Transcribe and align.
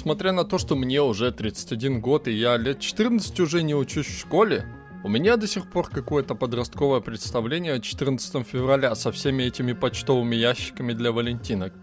Несмотря 0.00 0.32
на 0.32 0.44
то, 0.44 0.56
что 0.56 0.76
мне 0.76 1.02
уже 1.02 1.30
31 1.30 2.00
год 2.00 2.26
и 2.26 2.32
я 2.32 2.56
лет 2.56 2.80
14 2.80 3.38
уже 3.40 3.62
не 3.62 3.74
учусь 3.74 4.06
в 4.06 4.18
школе, 4.18 4.64
у 5.04 5.10
меня 5.10 5.36
до 5.36 5.46
сих 5.46 5.70
пор 5.70 5.90
какое-то 5.90 6.34
подростковое 6.34 7.00
представление 7.00 7.74
о 7.74 7.80
14 7.80 8.46
февраля 8.46 8.94
со 8.94 9.12
всеми 9.12 9.42
этими 9.42 9.74
почтовыми 9.74 10.36
ящиками 10.36 10.94
для 10.94 11.12
валентинок. 11.12 11.74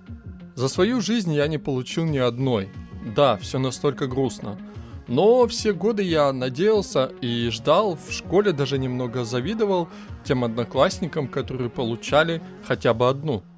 За 0.55 0.67
свою 0.67 0.99
жизнь 0.99 1.31
я 1.31 1.45
не 1.45 1.59
получил 1.59 2.05
ни 2.05 2.17
одной. 2.17 2.69
Да, 3.15 3.37
все 3.37 3.59
настолько 3.59 4.07
грустно. 4.07 4.57
Но 5.07 5.45
все 5.45 5.73
годы 5.73 6.01
я 6.01 6.33
надеялся 6.33 7.11
и 7.21 7.49
ждал, 7.51 7.99
в 8.03 8.11
школе 8.11 8.51
даже 8.51 8.79
немного 8.79 9.25
завидовал 9.25 9.89
тем 10.23 10.43
одноклассникам, 10.43 11.27
которые 11.27 11.69
получали 11.69 12.41
хотя 12.65 12.95
бы 12.95 13.09
одну– 13.09 13.43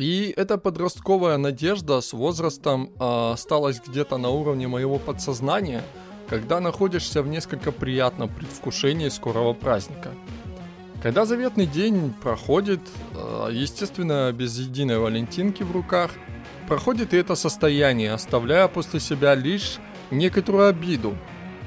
и 0.00 0.32
эта 0.34 0.56
подростковая 0.56 1.36
надежда 1.36 2.00
с 2.00 2.14
возрастом 2.14 2.90
э, 2.98 3.32
осталась 3.32 3.82
где-то 3.86 4.16
на 4.16 4.30
уровне 4.30 4.66
моего 4.66 4.98
подсознания, 4.98 5.82
когда 6.26 6.58
находишься 6.60 7.22
в 7.22 7.28
несколько 7.28 7.70
приятном 7.70 8.30
предвкушении 8.30 9.10
скорого 9.10 9.52
праздника. 9.52 10.12
Когда 11.02 11.26
заветный 11.26 11.66
день 11.66 12.14
проходит, 12.22 12.80
э, 13.14 13.48
естественно, 13.52 14.32
без 14.32 14.58
единой 14.58 14.98
валентинки 14.98 15.62
в 15.62 15.70
руках, 15.70 16.12
проходит 16.66 17.12
и 17.12 17.18
это 17.18 17.34
состояние, 17.34 18.14
оставляя 18.14 18.68
после 18.68 19.00
себя 19.00 19.34
лишь 19.34 19.80
некоторую 20.10 20.68
обиду. 20.68 21.14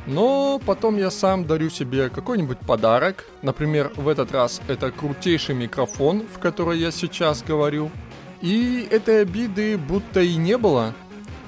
Но 0.08 0.60
потом 0.66 0.98
я 0.98 1.12
сам 1.12 1.46
дарю 1.46 1.70
себе 1.70 2.10
какой-нибудь 2.10 2.58
подарок. 2.58 3.26
Например, 3.44 3.92
в 3.96 4.08
этот 4.08 4.32
раз 4.32 4.60
это 4.68 4.90
крутейший 4.90 5.54
микрофон, 5.54 6.24
в 6.34 6.40
который 6.40 6.80
я 6.80 6.90
сейчас 6.90 7.44
говорю– 7.44 7.92
и 8.44 8.86
этой 8.92 9.22
обиды 9.22 9.78
будто 9.78 10.20
и 10.20 10.36
не 10.36 10.58
было. 10.58 10.94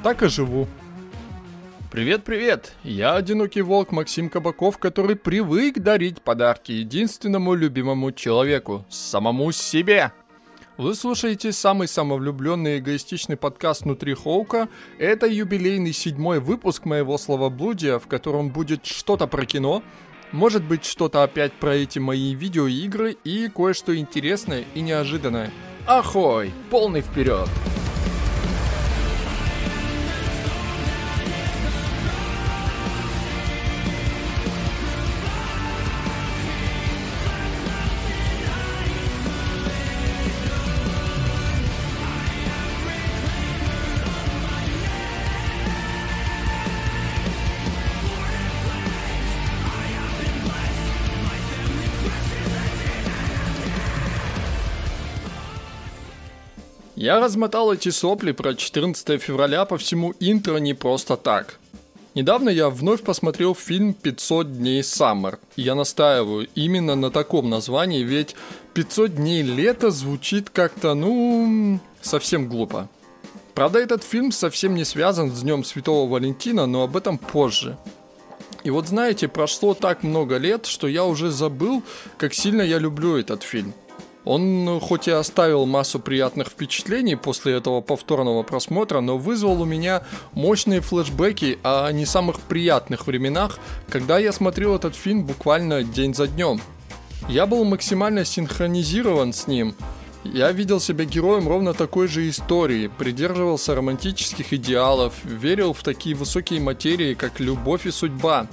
Так 0.02 0.24
и 0.24 0.30
живу. 0.30 0.66
Привет-привет! 1.92 2.74
Я 2.84 3.16
одинокий 3.16 3.62
волк 3.62 3.92
Максим 3.92 4.30
Кабаков, 4.30 4.78
который 4.78 5.18
привык 5.18 5.80
дарить 5.80 6.22
подарки 6.22 6.72
единственному 6.72 7.54
любимому 7.54 8.14
человеку, 8.14 8.86
самому 8.90 9.52
себе. 9.52 10.14
Вы 10.78 10.96
слушаете 10.96 11.52
самый 11.52 11.90
самовлюбленный 11.90 12.80
эгоистичный 12.80 13.36
подкаст 13.36 13.82
внутри 13.82 14.14
Хоука. 14.14 14.70
Это 14.98 15.28
юбилейный 15.28 15.94
седьмой 15.94 16.40
выпуск 16.40 16.86
моего 16.86 17.18
словоблудия, 17.18 18.00
в 18.00 18.08
котором 18.08 18.50
будет 18.50 18.86
что-то 18.86 19.28
про 19.28 19.46
кино, 19.46 19.84
может 20.32 20.64
быть 20.64 20.86
что-то 20.86 21.24
опять 21.24 21.54
про 21.54 21.76
эти 21.76 22.00
мои 22.00 22.34
видеоигры 22.34 23.18
и 23.26 23.50
кое-что 23.50 23.98
интересное 23.98 24.64
и 24.74 24.80
неожиданное– 24.80 25.52
Ахой! 25.88 26.52
Полный 26.72 27.02
вперед! 27.02 27.48
Я 57.06 57.20
размотал 57.20 57.72
эти 57.72 57.90
сопли 57.90 58.32
про 58.32 58.56
14 58.56 59.22
февраля 59.22 59.66
по 59.66 59.78
всему 59.78 60.16
интро 60.20 60.58
не 60.58 60.74
просто 60.74 61.18
так. 61.18 61.60
Недавно 62.16 62.50
я 62.50 62.72
вновь 62.72 63.04
посмотрел 63.04 63.54
фильм 63.54 63.96
«500 64.02 64.46
дней 64.46 64.84
Саммер». 64.84 65.38
Я 65.56 65.76
настаиваю 65.76 66.48
именно 66.56 66.96
на 66.96 67.12
таком 67.12 67.48
названии, 67.48 68.02
ведь 68.02 68.36
500 68.74 69.18
дней 69.18 69.44
лета 69.44 69.92
звучит 69.92 70.50
как-то, 70.50 70.96
ну, 70.96 71.80
совсем 72.02 72.50
глупо. 72.50 72.90
Правда, 73.54 73.78
этот 73.78 74.04
фильм 74.04 74.32
совсем 74.32 74.74
не 74.74 74.84
связан 74.84 75.30
с 75.30 75.44
Днем 75.44 75.64
Святого 75.64 76.10
Валентина, 76.10 76.66
но 76.66 76.82
об 76.82 76.98
этом 76.98 77.20
позже. 77.20 77.78
И 78.64 78.72
вот 78.72 78.88
знаете, 78.88 79.28
прошло 79.28 79.76
так 79.76 80.02
много 80.02 80.38
лет, 80.38 80.66
что 80.66 80.88
я 80.88 81.06
уже 81.06 81.30
забыл, 81.30 81.84
как 82.18 82.34
сильно 82.34 82.64
я 82.64 82.80
люблю 82.80 83.16
этот 83.16 83.44
фильм– 83.44 83.76
он 84.26 84.80
хоть 84.82 85.08
и 85.08 85.12
оставил 85.12 85.66
массу 85.66 86.00
приятных 86.00 86.48
впечатлений 86.48 87.16
после 87.16 87.54
этого 87.54 87.82
повторного 87.82 88.44
просмотра, 88.44 89.00
но 89.00 89.18
вызвал 89.18 89.62
у 89.62 89.66
меня 89.66 90.04
мощные 90.34 90.82
флешбеки 90.82 91.60
о 91.64 91.92
не 91.92 92.06
самых 92.06 92.40
приятных 92.42 93.08
временах, 93.08 93.60
когда 93.88 94.18
я 94.18 94.32
смотрел 94.32 94.76
этот 94.76 94.96
фильм 94.96 95.26
буквально 95.26 95.84
день 95.84 96.16
за 96.16 96.28
днем. 96.28 96.60
Я 97.30 97.46
был 97.46 97.64
максимально 97.64 98.26
синхронизирован 98.26 99.32
с 99.32 99.48
ним. 99.48 99.76
Я 100.24 100.52
видел 100.52 100.80
себя 100.80 101.06
героем 101.06 101.48
ровно 101.48 101.76
такой 101.76 102.08
же 102.08 102.28
истории, 102.28 102.88
придерживался 102.88 103.76
романтических 103.76 104.54
идеалов, 104.54 105.14
верил 105.24 105.74
в 105.74 105.84
такие 105.84 106.16
высокие 106.16 106.60
материи, 106.60 107.14
как 107.14 107.40
любовь 107.40 107.86
и 107.86 107.92
судьба. 107.92 108.48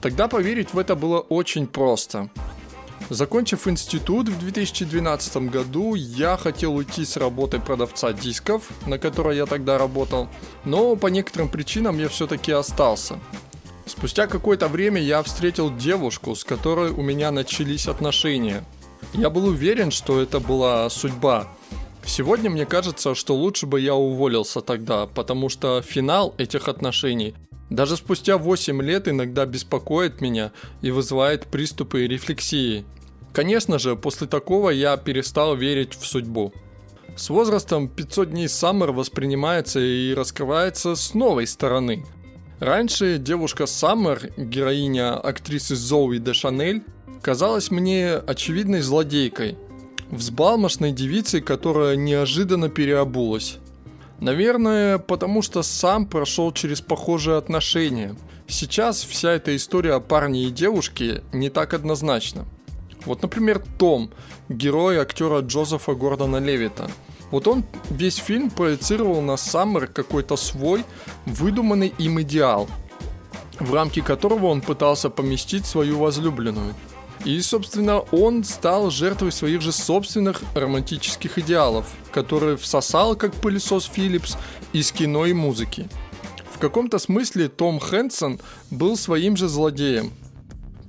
Тогда 0.00 0.28
поверить 0.28 0.72
в 0.72 0.78
это 0.78 0.96
было 0.96 1.20
очень 1.20 1.66
просто. 1.66 2.30
Закончив 3.10 3.66
институт 3.66 4.28
в 4.28 4.38
2012 4.38 5.50
году, 5.50 5.96
я 5.96 6.36
хотел 6.36 6.76
уйти 6.76 7.04
с 7.04 7.16
работы 7.16 7.58
продавца 7.58 8.12
дисков, 8.12 8.70
на 8.86 8.98
которой 9.00 9.36
я 9.36 9.46
тогда 9.46 9.78
работал, 9.78 10.28
но 10.64 10.94
по 10.94 11.08
некоторым 11.08 11.48
причинам 11.48 11.98
я 11.98 12.08
все-таки 12.08 12.52
остался. 12.52 13.18
Спустя 13.84 14.28
какое-то 14.28 14.68
время 14.68 15.02
я 15.02 15.24
встретил 15.24 15.76
девушку, 15.76 16.36
с 16.36 16.44
которой 16.44 16.92
у 16.92 17.02
меня 17.02 17.32
начались 17.32 17.88
отношения. 17.88 18.64
Я 19.12 19.28
был 19.28 19.46
уверен, 19.46 19.90
что 19.90 20.20
это 20.20 20.38
была 20.38 20.88
судьба. 20.88 21.48
Сегодня 22.06 22.48
мне 22.48 22.64
кажется, 22.64 23.16
что 23.16 23.34
лучше 23.34 23.66
бы 23.66 23.80
я 23.80 23.96
уволился 23.96 24.60
тогда, 24.60 25.06
потому 25.06 25.48
что 25.48 25.82
финал 25.82 26.32
этих 26.38 26.68
отношений 26.68 27.34
даже 27.70 27.96
спустя 27.96 28.36
8 28.36 28.82
лет 28.82 29.08
иногда 29.08 29.46
беспокоит 29.46 30.20
меня 30.20 30.50
и 30.82 30.90
вызывает 30.90 31.46
приступы 31.46 32.06
рефлексии. 32.08 32.84
Конечно 33.32 33.78
же, 33.78 33.96
после 33.96 34.26
такого 34.26 34.70
я 34.70 34.96
перестал 34.96 35.54
верить 35.54 35.94
в 35.94 36.06
судьбу. 36.06 36.52
С 37.16 37.28
возрастом 37.30 37.88
500 37.88 38.30
дней 38.30 38.48
Саммер 38.48 38.92
воспринимается 38.92 39.80
и 39.80 40.14
раскрывается 40.14 40.94
с 40.96 41.14
новой 41.14 41.46
стороны. 41.46 42.04
Раньше 42.58 43.18
девушка 43.18 43.66
Саммер, 43.66 44.32
героиня 44.36 45.14
актрисы 45.18 45.76
Зоуи 45.76 46.18
де 46.18 46.32
Шанель, 46.32 46.82
казалась 47.22 47.70
мне 47.70 48.14
очевидной 48.14 48.80
злодейкой, 48.80 49.56
взбалмошной 50.10 50.92
девицей, 50.92 51.40
которая 51.40 51.96
неожиданно 51.96 52.68
переобулась. 52.68 53.58
Наверное, 54.18 54.98
потому 54.98 55.40
что 55.40 55.62
сам 55.62 56.06
прошел 56.06 56.52
через 56.52 56.80
похожие 56.80 57.38
отношения. 57.38 58.14
Сейчас 58.46 59.02
вся 59.04 59.32
эта 59.32 59.54
история 59.56 59.94
о 59.94 60.00
парне 60.00 60.44
и 60.44 60.50
девушке 60.50 61.22
не 61.32 61.48
так 61.48 61.74
однозначна– 61.74 62.44
вот, 63.06 63.22
например, 63.22 63.62
Том, 63.78 64.10
герой 64.48 64.98
актера 64.98 65.40
Джозефа 65.40 65.94
Гордона 65.94 66.38
Левита. 66.38 66.90
Вот 67.30 67.46
он 67.46 67.64
весь 67.90 68.16
фильм 68.16 68.50
проецировал 68.50 69.22
на 69.22 69.36
Саммер 69.36 69.86
какой-то 69.86 70.36
свой 70.36 70.84
выдуманный 71.26 71.94
им 71.98 72.20
идеал, 72.22 72.68
в 73.60 73.72
рамки 73.72 74.00
которого 74.00 74.46
он 74.46 74.60
пытался 74.60 75.10
поместить 75.10 75.64
свою 75.64 75.98
возлюбленную. 75.98 76.74
И, 77.24 77.40
собственно, 77.42 77.98
он 77.98 78.44
стал 78.44 78.90
жертвой 78.90 79.30
своих 79.30 79.60
же 79.60 79.72
собственных 79.72 80.42
романтических 80.54 81.38
идеалов, 81.38 81.86
которые 82.12 82.56
всосал, 82.56 83.14
как 83.14 83.34
пылесос 83.34 83.84
Филлипс, 83.84 84.36
из 84.72 84.90
кино 84.90 85.26
и 85.26 85.34
музыки. 85.34 85.88
В 86.52 86.58
каком-то 86.58 86.98
смысле 86.98 87.48
Том 87.48 87.78
Хэнсон 87.78 88.40
был 88.70 88.96
своим 88.96 89.36
же 89.36 89.48
злодеем– 89.48 90.12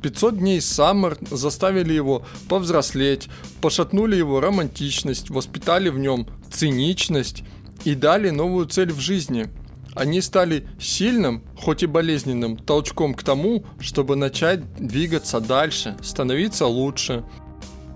500 0.01 0.37
дней 0.37 0.61
Саммер 0.61 1.17
заставили 1.29 1.93
его 1.93 2.23
повзрослеть, 2.49 3.29
пошатнули 3.61 4.15
его 4.15 4.39
романтичность, 4.39 5.29
воспитали 5.29 5.89
в 5.89 5.99
нем 5.99 6.27
циничность 6.51 7.43
и 7.85 7.95
дали 7.95 8.29
новую 8.29 8.65
цель 8.67 8.91
в 8.91 8.99
жизни. 8.99 9.47
Они 9.93 10.21
стали 10.21 10.67
сильным, 10.79 11.43
хоть 11.57 11.83
и 11.83 11.85
болезненным, 11.85 12.57
толчком 12.57 13.13
к 13.13 13.23
тому, 13.23 13.65
чтобы 13.79 14.15
начать 14.15 14.61
двигаться 14.75 15.39
дальше, 15.39 15.97
становиться 16.01 16.65
лучше. 16.65 17.23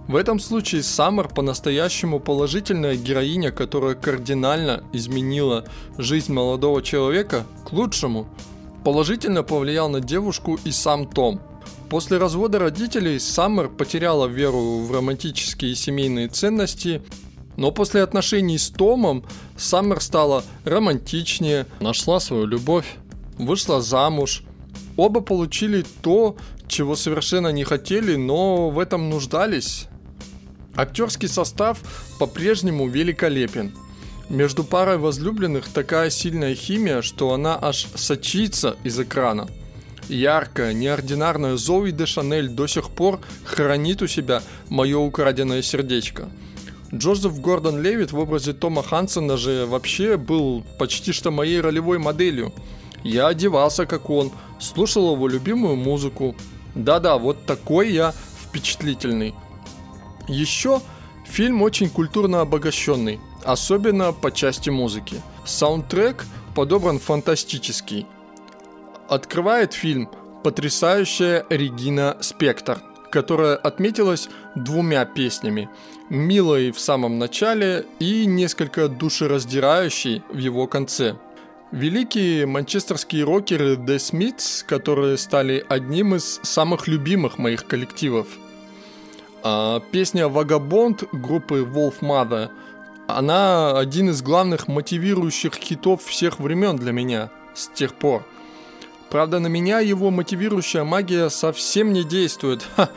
В 0.07 0.15
этом 0.15 0.39
случае 0.39 0.83
Саммер 0.83 1.29
по-настоящему 1.29 2.19
положительная 2.19 2.95
героиня, 2.95 3.51
которая 3.51 3.95
кардинально 3.95 4.83
изменила 4.93 5.65
жизнь 5.97 6.31
молодого 6.31 6.83
человека 6.83 7.45
к 7.65 7.73
лучшему. 7.73 8.27
Положительно 8.83 9.41
повлиял 9.41 9.89
на 9.89 10.01
девушку 10.01 10.59
и 10.63 10.71
сам 10.71 11.07
Том– 11.07 11.41
После 11.89 12.17
развода 12.17 12.59
родителей 12.59 13.19
Саммер 13.19 13.69
потеряла 13.69 14.25
веру 14.25 14.79
в 14.79 14.91
романтические 14.91 15.71
и 15.71 15.75
семейные 15.75 16.27
ценности 16.27 17.01
Но 17.57 17.71
после 17.71 18.01
отношений 18.01 18.57
с 18.57 18.69
Томом 18.69 19.23
Саммер 19.55 20.01
стала 20.01 20.43
романтичнее, 20.65 21.67
нашла 21.79 22.19
свою 22.19 22.45
любовь, 22.45 22.95
вышла 23.37 23.81
замуж. 23.81 24.43
Оба 24.97 25.21
получили 25.21 25.85
то, 26.01 26.35
чего 26.67 26.95
совершенно 26.95 27.49
не 27.49 27.63
хотели, 27.63 28.15
но 28.15 28.69
в 28.69 28.79
этом 28.79 29.09
нуждались. 29.09 29.88
Актерский 30.75 31.29
состав 31.29 31.79
по-прежнему 32.19 32.88
великолепен. 32.88 33.73
Между 34.27 34.63
парой 34.63 34.97
возлюбленных 34.97 35.67
такая 35.69 36.09
сильная 36.09 36.55
химия, 36.55 37.01
что 37.01 37.33
она 37.33 37.57
аж 37.61 37.88
сочится 37.95 38.75
из 38.83 38.99
экрана. 38.99 39.47
Яркая, 40.07 40.73
неординарная 40.73 41.57
Зои 41.57 41.91
де 41.91 42.05
Шанель 42.05 42.49
до 42.49 42.67
сих 42.67 42.89
пор 42.89 43.19
хранит 43.43 44.01
у 44.01 44.07
себя 44.07 44.41
мое 44.69 44.99
украденное 44.99 45.61
сердечко. 45.61 46.29
Джозеф 46.93 47.39
Гордон 47.39 47.81
Левит 47.81 48.11
в 48.11 48.19
образе 48.19 48.53
Тома 48.53 48.83
Хансона 48.83 49.37
же 49.37 49.65
вообще 49.65 50.17
был 50.17 50.63
почти 50.77 51.11
что 51.11 51.31
моей 51.31 51.59
ролевой 51.59 51.97
моделью. 51.97 52.53
Я 53.03 53.27
одевался 53.27 53.85
как 53.85 54.09
он, 54.09 54.31
слушал 54.59 55.13
его 55.13 55.27
любимую 55.27 55.75
музыку. 55.75 56.35
Да-да, 56.75 57.17
вот 57.17 57.45
такой 57.45 57.91
я 57.91 58.13
впечатлительный. 58.43 59.33
Еще 60.27 60.81
фильм 61.25 61.61
очень 61.61 61.89
культурно 61.89 62.41
обогащенный, 62.41 63.19
особенно 63.43 64.11
по 64.13 64.31
части 64.31 64.69
музыки. 64.69 65.21
Саундтрек 65.45 66.25
подобран 66.55 66.99
фантастический. 66.99 68.05
Открывает 69.07 69.73
фильм 69.73 70.09
потрясающая 70.43 71.45
Регина 71.49 72.17
Спектр, 72.21 72.81
которая 73.11 73.55
отметилась 73.55 74.29
двумя 74.55 75.05
песнями. 75.05 75.69
Милой 76.09 76.71
в 76.71 76.79
самом 76.79 77.19
начале 77.19 77.85
и 77.99 78.25
несколько 78.25 78.87
душераздирающей 78.87 80.23
в 80.29 80.37
его 80.37 80.67
конце. 80.67 81.15
Великие 81.71 82.45
манчестерские 82.45 83.25
рокеры 83.25 83.75
The 83.75 83.97
Smiths, 83.97 84.65
которые 84.65 85.17
стали 85.17 85.65
одним 85.67 86.15
из 86.15 86.39
самых 86.43 86.87
любимых 86.87 87.37
моих 87.37 87.65
коллективов. 87.67 88.27
А 89.43 89.81
песня 89.91 90.27
«Вагабонд» 90.27 91.03
группы 91.11 91.59
Wolf 91.59 91.99
Mother, 92.01 92.49
она 93.07 93.77
один 93.77 94.09
из 94.09 94.23
главных 94.23 94.67
мотивирующих 94.67 95.53
хитов 95.53 96.03
всех 96.05 96.39
времен 96.39 96.77
для 96.77 96.91
меня 96.91 97.29
с 97.53 97.67
тех 97.67 97.93
пор– 97.93 98.23
Правда, 99.09 99.39
на 99.39 99.47
меня 99.47 99.79
его 99.79 100.11
мотивирующая 100.11 100.83
магия 100.83 101.29
совсем 101.29 101.93
не 101.93 102.03
действует. 102.03 102.65
Ха. 102.75 102.89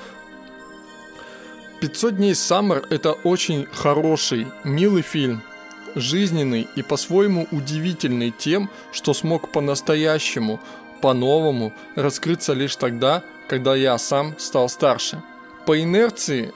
500 1.80 2.16
дней 2.16 2.34
Саммер– 2.34 2.86
это 2.90 3.12
очень 3.12 3.66
хороший, 3.72 4.48
милый 4.64 5.02
фильм. 5.02 5.42
Жизненный 5.94 6.66
и 6.74 6.82
по-своему 6.82 7.46
удивительный 7.50 8.30
тем, 8.30 8.68
что 8.92 9.14
смог 9.14 9.52
по-настоящему, 9.52 10.60
по-новому 11.00 11.72
раскрыться 11.94 12.52
лишь 12.52 12.76
тогда, 12.76 13.22
когда 13.48 13.76
я 13.76 13.96
сам 13.98 14.34
стал 14.38 14.68
старше. 14.68 15.22
По 15.66 15.80
инерции, 15.80 16.52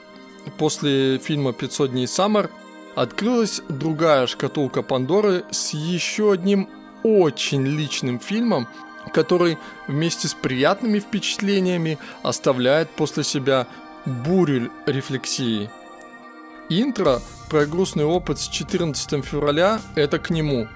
после 0.57 1.19
фильма 1.19 1.51
«500 1.51 1.89
дней 1.89 2.07
Саммер» 2.07 2.49
открылась 2.95 3.61
другая 3.69 4.27
шкатулка 4.27 4.81
Пандоры 4.81 5.45
с 5.51 5.73
еще 5.73 6.33
одним 6.33 6.69
очень 7.03 7.65
личным 7.65 8.19
фильмом, 8.19 8.67
который 9.11 9.57
вместе 9.87 10.27
с 10.27 10.33
приятными 10.33 10.99
впечатлениями 10.99 11.97
оставляет 12.21 12.89
после 12.89 13.23
себя 13.23 13.67
бурю 14.05 14.71
рефлексии. 14.85 15.69
Интро 16.69 17.21
про 17.49 17.65
грустный 17.65 18.05
опыт 18.05 18.39
с 18.39 18.47
14 18.47 19.23
февраля– 19.23 19.81
это 19.95 20.19
к 20.19 20.29
нему. 20.29 20.67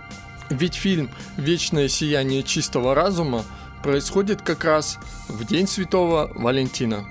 Ведь 0.49 0.75
фильм 0.75 1.09
«Вечное 1.37 1.87
сияние 1.87 2.43
чистого 2.43 2.93
разума» 2.93 3.43
происходит 3.83 4.41
как 4.41 4.63
раз 4.63 4.97
в 5.27 5.45
День 5.45 5.67
Святого 5.67 6.31
Валентина. 6.35 7.05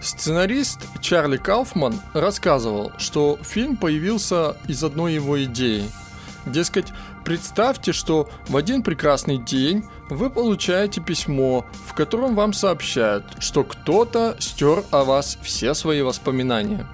Сценарист 0.00 0.80
Чарли 1.00 1.36
Кауфман 1.36 2.00
рассказывал, 2.12 2.92
что 2.98 3.38
фильм 3.42 3.76
появился 3.76 4.56
из 4.68 4.84
одной 4.84 5.14
его 5.14 5.42
идеи. 5.44 5.90
Дескать, 6.46 6.92
представьте, 7.24 7.92
что 7.92 8.28
в 8.46 8.56
один 8.56 8.82
прекрасный 8.82 9.36
день 9.36 9.84
вы 10.08 10.30
получаете 10.30 11.00
письмо, 11.00 11.66
в 11.86 11.92
котором 11.92 12.36
вам 12.36 12.52
сообщают, 12.52 13.24
что 13.40 13.64
кто-то 13.64 14.36
стер 14.38 14.84
о 14.92 15.02
вас 15.02 15.38
все 15.42 15.74
свои 15.74 16.02
воспоминания. 16.02 16.86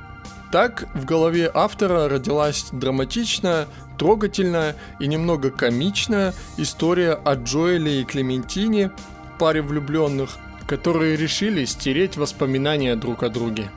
Так 0.51 0.89
в 0.95 1.05
голове 1.05 1.51
автора 1.53 2.09
родилась 2.09 2.67
драматичная, 2.73 3.67
трогательная 3.99 4.75
и 4.99 5.07
немного 5.07 5.51
комичная 5.51 6.35
история 6.57 7.13
о 7.13 7.35
Джоэле 7.35 8.01
и 8.01 8.05
Клементине, 8.05 8.91
паре 9.39 9.61
влюбленных, 9.61 10.31
которые 10.67 11.17
решили 11.17 11.67
стереть 11.67 12.17
воспоминания 12.17 12.97
друг 12.97 13.23
о 13.23 13.29
друге. 13.29 13.71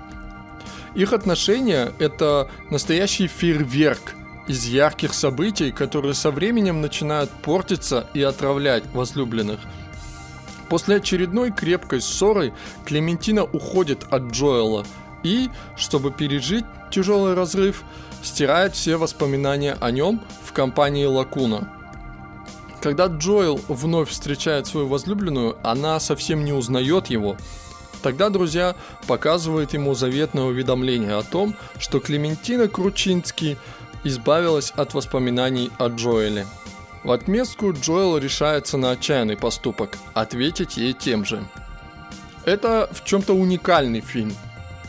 Их 0.95 1.11
отношения– 1.11 1.91
это 1.99 2.49
настоящий 2.69 3.27
фейерверк– 3.27 4.13
из 4.47 4.65
ярких 4.65 5.13
событий, 5.13 5.71
которые 5.71 6.13
со 6.13 6.31
временем 6.31 6.81
начинают 6.81 7.29
портиться 7.29 8.07
и 8.13 8.21
отравлять 8.21 8.83
возлюбленных. 8.93 9.59
После 10.69 10.97
очередной 10.97 11.51
крепкой 11.51 12.01
ссоры 12.01 12.53
Клементина 12.85 13.43
уходит 13.43 14.05
от 14.09 14.31
Джоэла 14.31 14.85
и, 15.23 15.49
чтобы 15.77 16.11
пережить 16.11 16.65
тяжелый 16.91 17.33
разрыв, 17.33 17.83
стирает 18.23 18.73
все 18.73 18.97
воспоминания 18.97 19.77
о 19.79 19.91
нем 19.91 20.21
в 20.43 20.53
компании 20.53 21.05
Лакуна. 21.05 21.71
Когда 22.81 23.07
Джоэл 23.07 23.59
вновь 23.67 24.09
встречает 24.09 24.67
свою 24.67 24.87
возлюбленную, 24.87 25.57
она 25.63 25.99
совсем 25.99 26.45
не 26.45 26.53
узнает 26.53 27.07
его. 27.07 27.35
Тогда 28.03 28.29
друзья 28.29 28.75
показывают 29.07 29.73
ему 29.73 29.95
заветное 29.95 30.43
уведомление 30.43 31.15
о 31.15 31.23
том, 31.23 31.55
что 31.79 31.99
Клементина 31.99 32.67
Кручинский– 32.67 33.57
избавилась 34.05 34.71
от 34.77 34.93
воспоминаний 34.93 35.71
о 35.77 35.87
Джоэле. 35.87 36.45
В 37.03 37.11
отместку 37.11 37.73
Джоэл 37.73 38.17
решается 38.17 38.77
на 38.77 38.91
отчаянный 38.91 39.35
поступок– 39.35 39.97
ответить 40.13 40.77
ей 40.77 40.93
тем 40.93 41.25
же. 41.25 41.43
Это 42.45 42.87
в 42.93 43.03
чем-то 43.03 43.33
уникальный 43.33 44.01
фильм, 44.01 44.33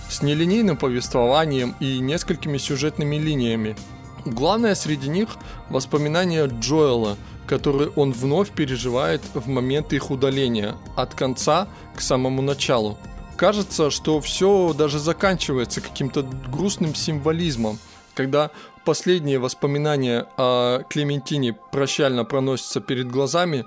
с 0.09 0.23
нелинейным 0.23 0.77
повествованием 0.77 1.75
и 1.81 1.99
несколькими 1.99 2.59
сюжетными 2.59 3.17
линиями. 3.17 3.77
Главное 4.25 4.75
среди 4.75 5.09
них– 5.09 5.31
воспоминания 5.71 6.47
Джоэла, 6.47 7.17
которые 7.47 7.91
он 7.97 8.13
вновь 8.13 8.51
переживает 8.51 9.23
в 9.35 9.49
момент 9.49 9.93
их 9.93 10.11
удаления, 10.11 10.77
от 10.95 11.15
конца 11.15 11.69
к 11.95 12.01
самому 12.01 12.43
началу. 12.43 12.99
Кажется, 13.37 13.91
что 13.91 14.21
все 14.21 14.73
даже 14.73 14.99
заканчивается 14.99 15.81
каким-то 15.81 16.23
грустным 16.23 16.95
символизмом, 16.95 17.79
когда 18.15 18.51
последние 18.87 19.39
воспоминания 19.39 20.27
о 20.39 20.83
Клементине 20.89 21.59
прощально 21.73 22.25
проносятся 22.25 22.81
перед 22.81 23.11
глазами, 23.11 23.67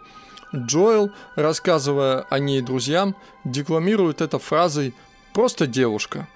Джоэл, 0.56 1.12
рассказывая 1.36 2.26
о 2.30 2.40
ней 2.40 2.62
друзьям, 2.62 3.16
декламирует 3.44 4.22
это 4.22 4.40
фразой 4.40 4.96
«просто 5.34 5.68
девушка». 5.68 6.28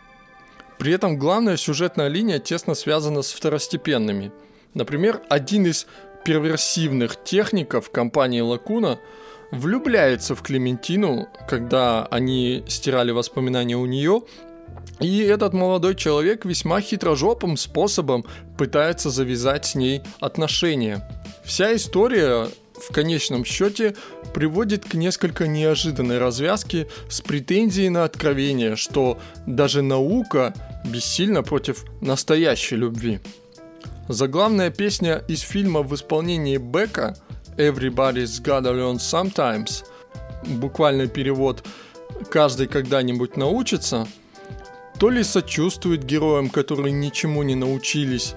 При 0.77 0.91
этом 0.91 1.17
главная 1.17 1.55
сюжетная 1.55 2.09
линия 2.09 2.39
тесно 2.39 2.75
связана 2.75 3.21
с 3.21 3.31
второстепенными. 3.31 4.33
Например, 4.73 5.21
один 5.29 5.65
из 5.65 5.87
перверсивных 6.25 7.23
техников 7.23 7.89
компании 7.89 8.41
Лакуна 8.41 8.99
влюбляется 9.51 10.35
в 10.35 10.41
Клементину, 10.41 11.29
когда 11.47 12.05
они 12.07 12.63
стирали 12.67 13.11
воспоминания 13.11 13.77
у 13.77 13.85
нее, 13.85 14.23
и 14.99 15.19
этот 15.19 15.53
молодой 15.53 15.95
человек 15.95 16.45
весьма 16.45 16.79
хитрожопым 16.79 17.57
способом 17.57 18.25
пытается 18.57 19.09
завязать 19.09 19.65
с 19.65 19.75
ней 19.75 20.01
отношения. 20.19 21.07
Вся 21.43 21.75
история 21.75 22.47
в 22.75 22.93
конечном 22.93 23.43
счете 23.45 23.95
приводит 24.33 24.85
к 24.85 24.93
несколько 24.93 25.47
неожиданной 25.47 26.19
развязке 26.19 26.87
с 27.09 27.21
претензией 27.21 27.89
на 27.89 28.03
откровение, 28.03 28.75
что 28.75 29.19
даже 29.45 29.81
наука 29.81 30.53
бессильна 30.85 31.43
против 31.43 31.85
настоящей 32.01 32.75
любви. 32.75 33.19
Заглавная 34.07 34.69
песня 34.69 35.23
из 35.27 35.41
фильма 35.41 35.81
в 35.81 35.93
исполнении 35.95 36.57
Бека 36.57 37.15
«Everybody's 37.57 38.41
Gotta 38.41 38.73
Learn 38.73 38.95
Sometimes» 38.95 39.85
буквальный 40.45 41.07
перевод 41.07 41.63
«Каждый 42.29 42.67
когда-нибудь 42.67 43.37
научится» 43.37 44.07
то 44.99 45.09
ли 45.09 45.23
сочувствует 45.23 46.03
героям, 46.03 46.49
которые 46.49 46.91
ничему 46.91 47.43
не 47.43 47.55
научились, 47.55 48.35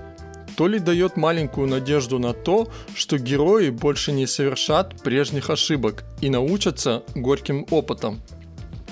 то 0.56 0.66
ли 0.66 0.78
дает 0.78 1.16
маленькую 1.16 1.68
надежду 1.68 2.18
на 2.18 2.32
то, 2.32 2.68
что 2.94 3.18
герои 3.18 3.70
больше 3.70 4.12
не 4.12 4.26
совершат 4.26 5.02
прежних 5.02 5.50
ошибок 5.50 6.04
и 6.20 6.30
научатся 6.30 7.02
горьким 7.14 7.66
опытом. 7.70 8.20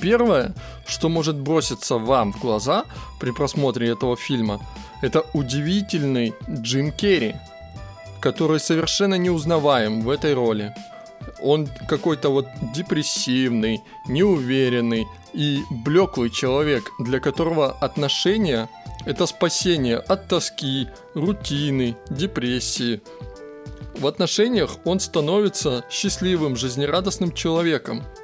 Первое, 0.01 0.55
что 0.87 1.09
может 1.09 1.37
броситься 1.37 1.97
вам 1.97 2.33
в 2.33 2.41
глаза 2.41 2.85
при 3.19 3.31
просмотре 3.31 3.89
этого 3.89 4.17
фильма, 4.17 4.61
это 5.01 5.25
удивительный 5.33 6.35
Джим 6.49 6.93
Керри, 6.93 7.35
который 8.21 8.61
совершенно 8.61 9.15
неузнаваем 9.15 10.03
в 10.03 10.11
этой 10.11 10.35
роли. 10.35 10.75
Он 11.41 11.69
какой-то 11.89 12.29
вот 12.29 12.47
депрессивный, 12.75 13.81
неуверенный 14.07 15.07
и 15.35 15.61
блеклый 15.71 16.31
человек, 16.31 16.91
для 16.99 17.21
которого 17.21 17.73
отношения– 17.73 18.69
это 19.07 19.27
спасение 19.27 19.99
от 19.99 20.29
тоски, 20.29 20.89
рутины, 21.15 21.97
депрессии. 22.11 23.03
В 23.99 24.07
отношениях 24.07 24.79
он 24.85 25.01
становится 25.01 25.85
счастливым, 25.91 26.57
жизнерадостным 26.57 27.33
человеком– 27.33 28.03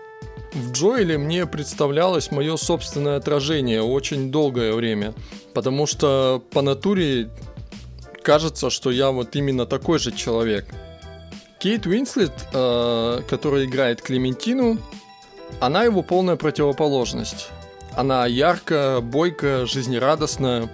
в 0.52 0.73
Джоэле 0.73 1.17
мне 1.17 1.47
представлялось 1.47 2.33
мое 2.33 2.57
собственное 2.57 3.17
отражение 3.17 3.83
очень 3.83 4.33
долгое 4.33 4.73
время, 4.73 5.14
потому 5.55 5.87
что 5.87 6.43
по 6.50 6.61
натуре 6.61 7.31
кажется, 8.23 8.69
что 8.69 8.90
я 8.90 9.12
вот 9.12 9.37
именно 9.37 9.64
такой 9.64 10.00
же 10.00 10.11
человек. 10.11 10.67
Кейт 11.61 11.87
Уинслет, 11.87 12.33
э, 12.52 13.21
которая 13.29 13.64
играет 13.64 14.02
Клементину, 14.02 14.79
она 15.61 15.85
его 15.85 16.02
полная 16.02 16.37
противоположность. 16.37 17.49
Она 17.97 18.26
яркая, 18.26 19.00
бойкая, 19.00 19.66
жизнерадостная. 19.66 20.71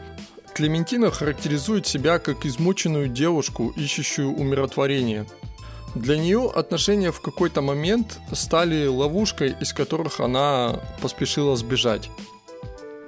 Клементина 0.54 1.10
характеризует 1.10 1.86
себя 1.86 2.18
как 2.18 2.44
измученную 2.44 3.08
девушку, 3.08 3.72
ищущую 3.76 4.34
умиротворение– 4.34 5.26
для 5.96 6.18
нее 6.18 6.52
отношения 6.54 7.10
в 7.10 7.22
какой-то 7.22 7.62
момент 7.62 8.20
стали 8.32 8.86
ловушкой, 8.86 9.56
из 9.58 9.72
которых 9.72 10.20
она 10.20 10.78
поспешила 11.00 11.56
сбежать. 11.56 12.10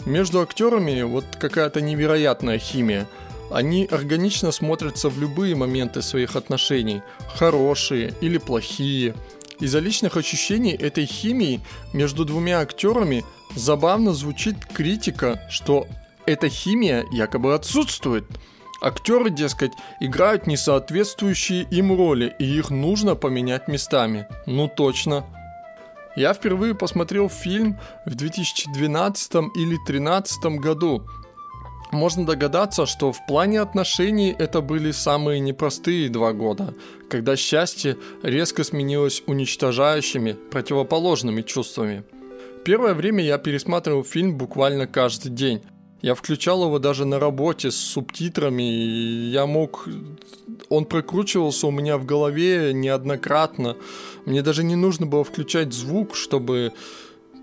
Между 0.07 0.41
актерами 0.41 1.03
вот 1.03 1.27
какая-то 1.39 1.83
невероятная 1.83 2.59
химия. 2.59 3.07
Они 3.51 3.87
органично 3.91 4.53
смотрятся 4.53 5.11
в 5.11 5.21
любые 5.21 5.55
моменты 5.55 6.01
своих 6.01 6.35
отношений, 6.35 7.03
хорошие 7.37 8.15
или 8.23 8.39
плохие. 8.39 9.15
Из-за 9.61 9.79
личных 9.81 10.17
ощущений 10.17 10.73
этой 10.73 11.07
химии 11.07 11.61
между 11.93 12.25
двумя 12.25 12.61
актерами 12.61 13.25
забавно 13.57 14.13
звучит 14.13 14.65
критика, 14.67 15.43
что 15.51 15.87
эта 16.27 16.49
химия 16.49 17.05
якобы 17.11 17.55
отсутствует– 17.55 18.25
Актеры, 18.81 19.31
дескать, 19.31 19.73
играют 19.99 20.47
несоответствующие 20.47 21.63
им 21.65 21.97
роли, 21.97 22.35
и 22.39 22.45
их 22.45 22.71
нужно 22.71 23.17
поменять 23.17 23.67
местами. 23.67 24.29
Ну 24.47 24.69
точно. 24.69 25.27
Я 26.15 26.33
впервые 26.33 26.75
посмотрел 26.75 27.29
фильм 27.29 27.77
в 28.07 28.15
2012 28.15 29.35
или 29.57 29.77
2013 29.85 30.61
году. 30.61 31.09
Можно 31.93 32.27
догадаться, 32.27 32.87
что 32.87 33.13
в 33.13 33.27
плане 33.27 33.61
отношений 33.61 34.35
это 34.39 34.61
были 34.61 34.91
самые 34.91 35.41
непростые 35.41 36.09
два 36.09 36.33
года, 36.33 36.75
когда 37.09 37.37
счастье 37.37 37.97
резко 38.23 38.63
сменилось 38.65 39.23
уничтожающими, 39.27 40.33
противоположными 40.33 41.43
чувствами. 41.43 42.05
Первое 42.65 42.95
время 42.95 43.25
я 43.25 43.39
пересматривал 43.39 44.05
фильм 44.05 44.37
буквально 44.37 44.87
каждый 44.87 45.31
день, 45.31 45.63
я 46.01 46.15
включал 46.15 46.65
его 46.65 46.79
даже 46.79 47.05
на 47.05 47.19
работе 47.19 47.71
с 47.71 47.77
субтитрами, 47.77 48.63
и 48.63 49.31
я 49.31 49.47
мог... 49.47 49.89
Он 50.69 50.85
прокручивался 50.85 51.67
у 51.67 51.71
меня 51.73 51.99
в 51.99 52.05
голове 52.05 52.73
неоднократно. 52.73 53.77
Мне 54.25 54.43
даже 54.43 54.63
не 54.63 54.77
нужно 54.77 55.07
было 55.07 55.25
включать 55.25 55.73
звук, 55.73 56.15
чтобы 56.15 56.73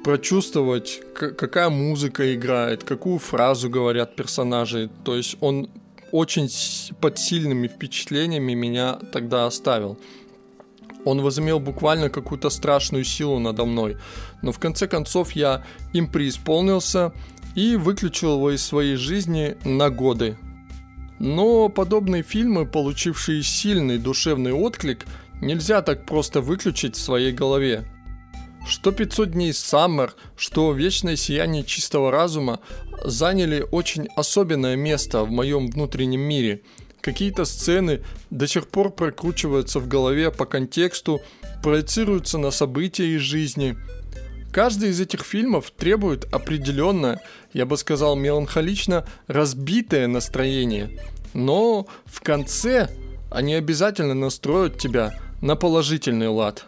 прочувствовать, 0.06 1.02
какая 1.16 1.70
музыка 1.70 2.36
играет, 2.36 2.84
какую 2.84 3.18
фразу 3.18 3.72
говорят 3.72 4.16
персонажи. 4.16 4.92
То 5.04 5.16
есть 5.16 5.36
он 5.42 5.68
очень 6.12 6.48
под 7.02 7.18
сильными 7.18 7.68
впечатлениями 7.68 8.54
меня 8.54 9.00
тогда 9.12 9.48
оставил. 9.48 9.98
Он 11.06 11.22
возымел 11.22 11.60
буквально 11.60 12.10
какую-то 12.10 12.52
страшную 12.52 13.04
силу 13.04 13.40
надо 13.40 13.66
мной. 13.66 13.98
Но 14.44 14.52
в 14.52 14.60
конце 14.60 14.88
концов 14.88 15.32
я 15.32 15.66
им 15.92 16.08
преисполнился, 16.08 17.12
и 17.56 17.76
выключил 17.76 18.36
его 18.36 18.52
из 18.52 18.64
своей 18.64 18.98
жизни 18.98 19.58
на 19.64 19.90
годы. 19.90 20.38
Но 21.20 21.70
подобные 21.70 22.22
фильмы, 22.22 22.66
получившие 22.66 23.42
сильный 23.42 23.98
душевный 23.98 24.52
отклик, 24.52 25.06
нельзя 25.42 25.82
так 25.82 26.06
просто 26.06 26.42
выключить 26.42 26.96
в 26.96 27.02
своей 27.02 27.32
голове. 27.32 27.86
Что 28.68 28.92
500 28.92 29.32
дней 29.32 29.52
Summer, 29.52 30.12
что 30.36 30.72
Вечное 30.74 31.16
сияние 31.16 31.64
чистого 31.64 32.12
разума 32.12 32.60
заняли 33.04 33.66
очень 33.72 34.08
особенное 34.16 34.76
место 34.76 35.24
в 35.24 35.32
моем 35.32 35.70
внутреннем 35.70 36.22
мире. 36.22 36.62
Какие-то 37.02 37.46
сцены 37.46 38.02
до 38.32 38.48
сих 38.48 38.68
пор 38.68 38.92
прокручиваются 38.92 39.80
в 39.80 39.88
голове 39.88 40.32
по 40.32 40.46
контексту, 40.46 41.22
проецируются 41.62 42.38
на 42.38 42.52
события 42.52 43.08
из 43.16 43.22
жизни– 43.22 43.78
Каждый 44.56 44.92
из 44.92 45.02
этих 45.02 45.26
фильмов 45.26 45.70
требует 45.72 46.34
определенное, 46.34 47.20
я 47.52 47.66
бы 47.66 47.78
сказал 47.78 48.16
меланхолично, 48.16 49.06
разбитое 49.28 50.08
настроение. 50.08 50.98
Но 51.34 51.88
в 52.06 52.22
конце 52.22 52.90
они 53.30 53.56
обязательно 53.56 54.14
настроят 54.14 54.78
тебя 54.78 55.14
на 55.42 55.58
положительный 55.58 56.30
лад. 56.30 56.66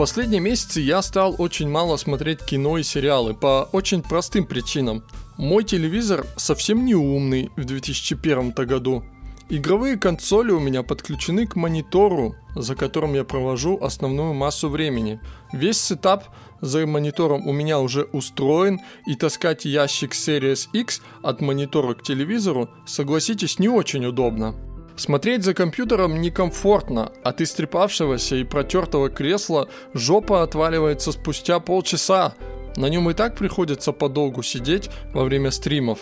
Последние 0.00 0.40
месяцы 0.40 0.80
я 0.80 1.02
стал 1.02 1.34
очень 1.36 1.68
мало 1.68 1.98
смотреть 1.98 2.40
кино 2.42 2.78
и 2.78 2.82
сериалы 2.82 3.34
по 3.34 3.68
очень 3.70 4.00
простым 4.02 4.46
причинам– 4.46 5.04
мой 5.36 5.62
телевизор 5.62 6.26
совсем 6.36 6.86
не 6.86 6.94
умный 6.94 7.50
в 7.54 7.66
2001 7.66 8.52
году. 8.52 9.04
Игровые 9.50 9.98
консоли 9.98 10.52
у 10.52 10.58
меня 10.58 10.82
подключены 10.82 11.46
к 11.46 11.54
монитору, 11.54 12.34
за 12.56 12.74
которым 12.76 13.12
я 13.12 13.24
провожу 13.24 13.78
основную 13.82 14.32
массу 14.32 14.70
времени. 14.70 15.20
Весь 15.52 15.78
сетап 15.78 16.34
за 16.62 16.86
монитором 16.86 17.46
у 17.46 17.52
меня 17.52 17.78
уже 17.78 18.04
устроен, 18.04 18.80
и 19.06 19.14
таскать 19.16 19.66
ящик 19.66 20.12
Series 20.12 20.68
X 20.72 21.02
от 21.22 21.42
монитора 21.42 21.92
к 21.92 22.02
телевизору, 22.02 22.70
согласитесь, 22.86 23.58
не 23.58 23.68
очень 23.68 24.06
удобно. 24.06 24.54
Смотреть 25.00 25.44
за 25.44 25.54
компьютером 25.54 26.20
некомфортно, 26.20 27.10
от 27.22 27.40
истрепавшегося 27.40 28.36
и 28.36 28.44
протертого 28.44 29.08
кресла 29.08 29.66
жопа 29.94 30.42
отваливается 30.42 31.12
спустя 31.12 31.58
полчаса, 31.58 32.34
на 32.76 32.84
нем 32.90 33.08
и 33.08 33.14
так 33.14 33.34
приходится 33.34 33.92
подолгу 33.92 34.42
сидеть 34.42 34.90
во 35.14 35.24
время 35.24 35.52
стримов. 35.52 36.00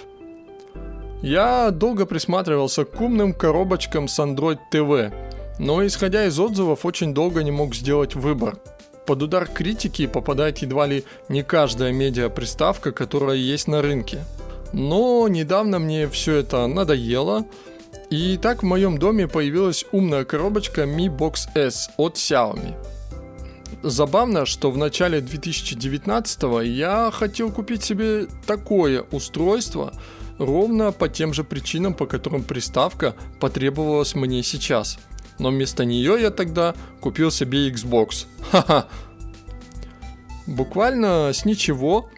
Я 1.22 1.70
долго 1.70 2.06
присматривался 2.06 2.84
к 2.84 3.00
умным 3.00 3.34
коробочкам 3.34 4.08
с 4.08 4.18
Android 4.18 4.58
TV, 4.72 5.14
но 5.60 5.86
исходя 5.86 6.26
из 6.26 6.36
отзывов 6.40 6.84
очень 6.84 7.14
долго 7.14 7.44
не 7.44 7.52
мог 7.52 7.76
сделать 7.76 8.16
выбор. 8.16 8.58
Под 9.06 9.22
удар 9.22 9.46
критики 9.46 10.08
попадает 10.08 10.58
едва 10.58 10.88
ли 10.88 11.04
не 11.28 11.44
каждая 11.44 11.92
медиаприставка, 11.92 12.90
которая 12.90 13.36
есть 13.36 13.68
на 13.68 13.80
рынке. 13.80 14.24
Но 14.72 15.28
недавно 15.28 15.78
мне 15.78 16.08
все 16.08 16.34
это 16.34 16.66
надоело, 16.66 17.46
и 18.10 18.36
так 18.36 18.62
в 18.62 18.66
моем 18.66 18.98
доме 18.98 19.28
появилась 19.28 19.84
умная 19.92 20.24
коробочка 20.24 20.82
Mi 20.82 21.08
Box 21.08 21.48
S 21.54 21.90
от 21.96 22.16
Xiaomi– 22.16 22.74
Забавно, 23.82 24.44
что 24.44 24.70
в 24.70 24.76
начале 24.76 25.20
2019 25.20 26.42
я 26.64 27.10
хотел 27.12 27.52
купить 27.52 27.84
себе 27.84 28.26
такое 28.46 29.02
устройство, 29.12 29.92
ровно 30.38 30.90
по 30.90 31.08
тем 31.08 31.32
же 31.32 31.44
причинам, 31.44 31.94
по 31.94 32.06
которым 32.06 32.42
приставка 32.42 33.14
потребовалась 33.40 34.14
мне 34.14 34.42
сейчас. 34.42 34.98
Но 35.38 35.50
вместо 35.50 35.84
нее 35.84 36.18
я 36.20 36.30
тогда 36.30 36.74
купил 37.00 37.30
себе 37.30 37.70
Xbox. 37.70 38.26
Ха-ха. 38.50 38.88
Буквально 40.46 41.30
с 41.32 41.44
ничего. 41.44 42.10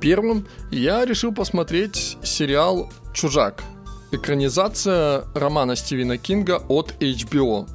Первым 0.00 0.46
я 0.70 1.04
решил 1.04 1.32
посмотреть 1.34 2.16
сериал 2.22 2.90
«Чужак». 3.12 3.62
Экранизация 4.12 5.24
романа 5.34 5.76
Стивена 5.76 6.18
Кинга 6.18 6.62
от 6.68 6.94
HBO. 7.00 7.68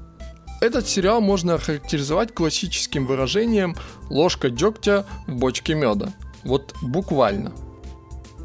Этот 0.60 0.86
сериал 0.86 1.22
можно 1.22 1.54
охарактеризовать 1.54 2.34
классическим 2.34 3.06
выражением 3.06 3.75
«ложка 4.10 4.50
дегтя 4.50 5.06
в 5.27 5.36
бочке 5.36 5.75
меда». 5.75 6.13
Вот 6.44 6.74
буквально. 6.82 7.54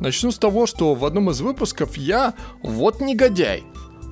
Начну 0.00 0.30
с 0.30 0.38
того, 0.38 0.66
что 0.66 0.94
в 0.94 1.04
одном 1.04 1.30
из 1.30 1.40
выпусков 1.40 1.96
я, 1.96 2.34
вот 2.62 3.00
негодяй, 3.00 3.64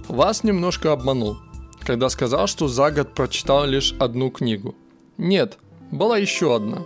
вас 0.08 0.42
немножко 0.42 0.92
обманул, 0.92 1.38
когда 1.80 2.08
сказал, 2.08 2.49
что 2.49 2.66
за 2.66 2.90
год 2.90 3.14
прочитал 3.14 3.64
лишь 3.64 3.94
одну 4.00 4.30
книгу. 4.30 4.75
Нет, 5.18 5.58
была 5.92 6.18
еще 6.18 6.56
одна. 6.56 6.82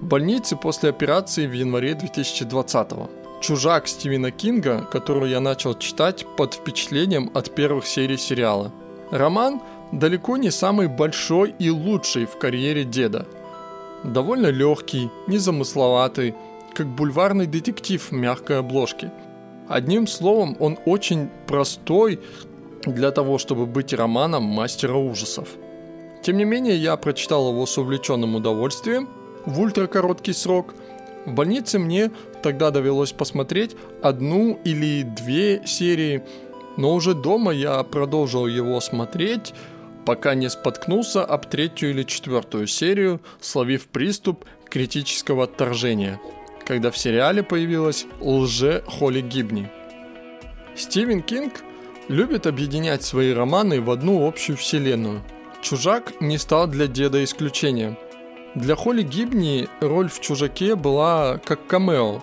В 0.00 0.06
больнице 0.06 0.56
после 0.56 0.88
операции 0.88 1.46
в 1.46 1.52
январе 1.52 1.94
2020 1.94 2.92
-го. 2.92 3.21
«Чужак» 3.42 3.88
Стивена 3.88 4.30
Кинга, 4.30 4.88
которую 4.92 5.28
я 5.28 5.40
начал 5.40 5.74
читать 5.74 6.24
под 6.36 6.54
впечатлением 6.54 7.28
от 7.34 7.52
первых 7.52 7.88
серий 7.88 8.16
сериала. 8.16 8.70
Роман 9.10 9.60
далеко 9.90 10.36
не 10.36 10.52
самый 10.52 10.86
большой 10.86 11.52
и 11.58 11.68
лучший 11.68 12.26
в 12.26 12.38
карьере 12.38 12.84
деда. 12.84 13.26
Довольно 14.04 14.46
легкий, 14.46 15.10
незамысловатый, 15.26 16.36
как 16.72 16.86
бульварный 16.86 17.46
детектив 17.46 18.00
в 18.00 18.12
мягкой 18.12 18.60
обложке. 18.60 19.10
Одним 19.68 20.06
словом, 20.06 20.56
он 20.60 20.78
очень 20.86 21.28
простой 21.48 22.20
для 22.86 23.10
того, 23.10 23.38
чтобы 23.38 23.66
быть 23.66 23.92
романом 23.92 24.44
мастера 24.44 24.96
ужасов. 24.96 25.48
Тем 26.22 26.36
не 26.36 26.44
менее, 26.44 26.76
я 26.76 26.96
прочитал 26.96 27.50
его 27.50 27.66
с 27.66 27.76
увлеченным 27.76 28.36
удовольствием 28.36 29.08
в 29.46 29.60
ультракороткий 29.60 30.32
срок. 30.32 30.74
В 31.26 31.32
больнице 31.32 31.78
мне 31.78 32.10
тогда 32.42 32.70
довелось 32.70 33.12
посмотреть 33.12 33.76
одну 34.02 34.58
или 34.64 35.02
две 35.02 35.66
серии, 35.66 36.22
но 36.76 36.94
уже 36.94 37.14
дома 37.14 37.52
я 37.52 37.82
продолжил 37.82 38.46
его 38.46 38.80
смотреть, 38.80 39.54
пока 40.04 40.34
не 40.34 40.50
споткнулся 40.50 41.24
об 41.24 41.46
третью 41.46 41.90
или 41.90 42.02
четвертую 42.02 42.66
серию, 42.66 43.20
словив 43.40 43.86
приступ 43.86 44.44
критического 44.68 45.44
отторжения– 45.44 46.20
когда 46.64 46.90
в 46.90 46.98
сериале 46.98 47.42
появилась 47.42 48.06
лже 48.20 48.82
Холли 48.86 49.20
Гибни. 49.20 49.70
Стивен 50.74 51.22
Кинг 51.22 51.52
любит 52.08 52.46
объединять 52.46 53.02
свои 53.02 53.32
романы 53.32 53.80
в 53.80 53.90
одну 53.90 54.26
общую 54.26 54.56
вселенную. 54.56 55.22
«Чужак» 55.60 56.20
не 56.20 56.38
стал 56.38 56.66
для 56.66 56.86
деда 56.86 57.22
исключением. 57.22 57.96
Для 58.54 58.76
Холли 58.76 59.02
Гибни 59.02 59.68
роль 59.80 60.08
в 60.08 60.20
«Чужаке» 60.20 60.76
была 60.76 61.38
как 61.38 61.66
камео. 61.66 62.22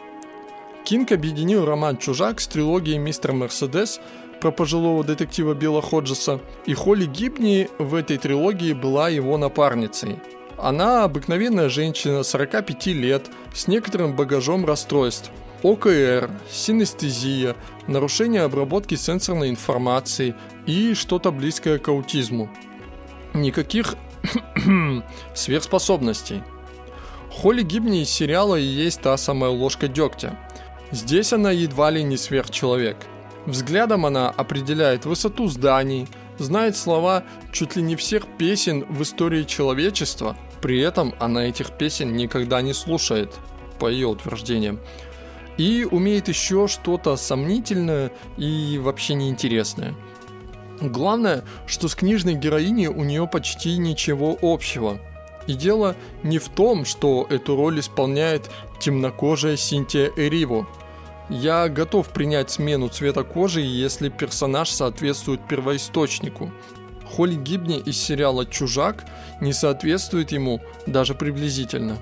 Кинг 0.83 1.11
объединил 1.11 1.65
роман 1.65 1.97
«Чужак» 1.97 2.39
с 2.39 2.47
трилогией 2.47 2.97
«Мистер 2.97 3.33
Мерседес» 3.33 3.99
про 4.39 4.51
пожилого 4.51 5.03
детектива 5.03 5.53
Билла 5.53 5.81
Ходжеса, 5.81 6.39
и 6.65 6.73
Холли 6.73 7.05
Гибни 7.05 7.69
в 7.77 7.95
этой 7.95 8.17
трилогии 8.17 8.73
была 8.73 9.09
его 9.09 9.37
напарницей– 9.37 10.17
она 10.61 11.05
обыкновенная 11.05 11.69
женщина 11.69 12.23
45 12.23 12.87
лет 12.87 13.29
с 13.53 13.67
некоторым 13.67 14.13
багажом 14.15 14.65
расстройств. 14.65 15.31
ОКР, 15.63 16.29
синестезия, 16.51 17.55
нарушение 17.87 18.41
обработки 18.41 18.95
сенсорной 18.95 19.49
информации 19.49 20.35
и 20.65 20.93
что-то 20.93 21.31
близкое 21.31 21.79
к 21.79 21.87
аутизму. 21.87 22.49
Никаких 23.33 23.95
сверхспособностей. 25.35 26.43
Холли 27.31 27.63
Гибни 27.63 28.01
из 28.01 28.09
сериала 28.09 28.55
и 28.55 28.63
есть 28.63 29.01
та 29.01 29.15
самая 29.17 29.51
ложка 29.51 29.87
дегтя. 29.87 30.37
Здесь 30.91 31.33
она 31.33 31.51
едва 31.51 31.91
ли 31.91 32.03
не 32.03 32.17
сверхчеловек. 32.17 32.97
Взглядом 33.45 34.05
она 34.05 34.29
определяет 34.29 35.05
высоту 35.05 35.47
зданий, 35.47 36.07
знает 36.37 36.75
слова 36.75 37.23
чуть 37.51 37.75
ли 37.75 37.81
не 37.81 37.95
всех 37.95 38.25
песен 38.37 38.85
в 38.89 39.01
истории 39.03 39.43
человечества– 39.43 40.35
при 40.61 40.79
этом 40.79 41.15
она 41.19 41.45
этих 41.47 41.71
песен 41.71 42.15
никогда 42.15 42.61
не 42.61 42.73
слушает, 42.73 43.33
по 43.79 43.87
ее 43.87 44.07
утверждениям. 44.07 44.79
И 45.57 45.87
умеет 45.89 46.27
еще 46.27 46.67
что-то 46.67 47.15
сомнительное 47.15 48.11
и 48.37 48.79
вообще 48.81 49.13
неинтересное. 49.13 49.95
Главное, 50.81 51.43
что 51.67 51.87
с 51.87 51.95
книжной 51.95 52.35
героиней 52.35 52.87
у 52.87 53.03
нее 53.03 53.27
почти 53.27 53.77
ничего 53.77 54.37
общего. 54.41 54.99
И 55.47 55.53
дело 55.53 55.95
не 56.23 56.37
в 56.37 56.47
том, 56.49 56.85
что 56.85 57.25
эту 57.29 57.55
роль 57.55 57.79
исполняет 57.79 58.49
темнокожая 58.79 59.57
Синтия 59.57 60.11
Эриво. 60.15 60.67
Я 61.29 61.67
готов 61.69 62.09
принять 62.09 62.51
смену 62.51 62.87
цвета 62.87 63.23
кожи, 63.23 63.61
если 63.61 64.09
персонаж 64.09 64.69
соответствует 64.69 65.47
первоисточнику. 65.47 66.51
Холли 67.05 67.35
Гибни 67.35 67.79
из 67.79 67.97
сериала 67.97 68.45
«Чужак» 68.45 69.05
не 69.41 69.51
соответствует 69.51 70.31
ему 70.31 70.61
даже 70.85 71.13
приблизительно. 71.15 71.97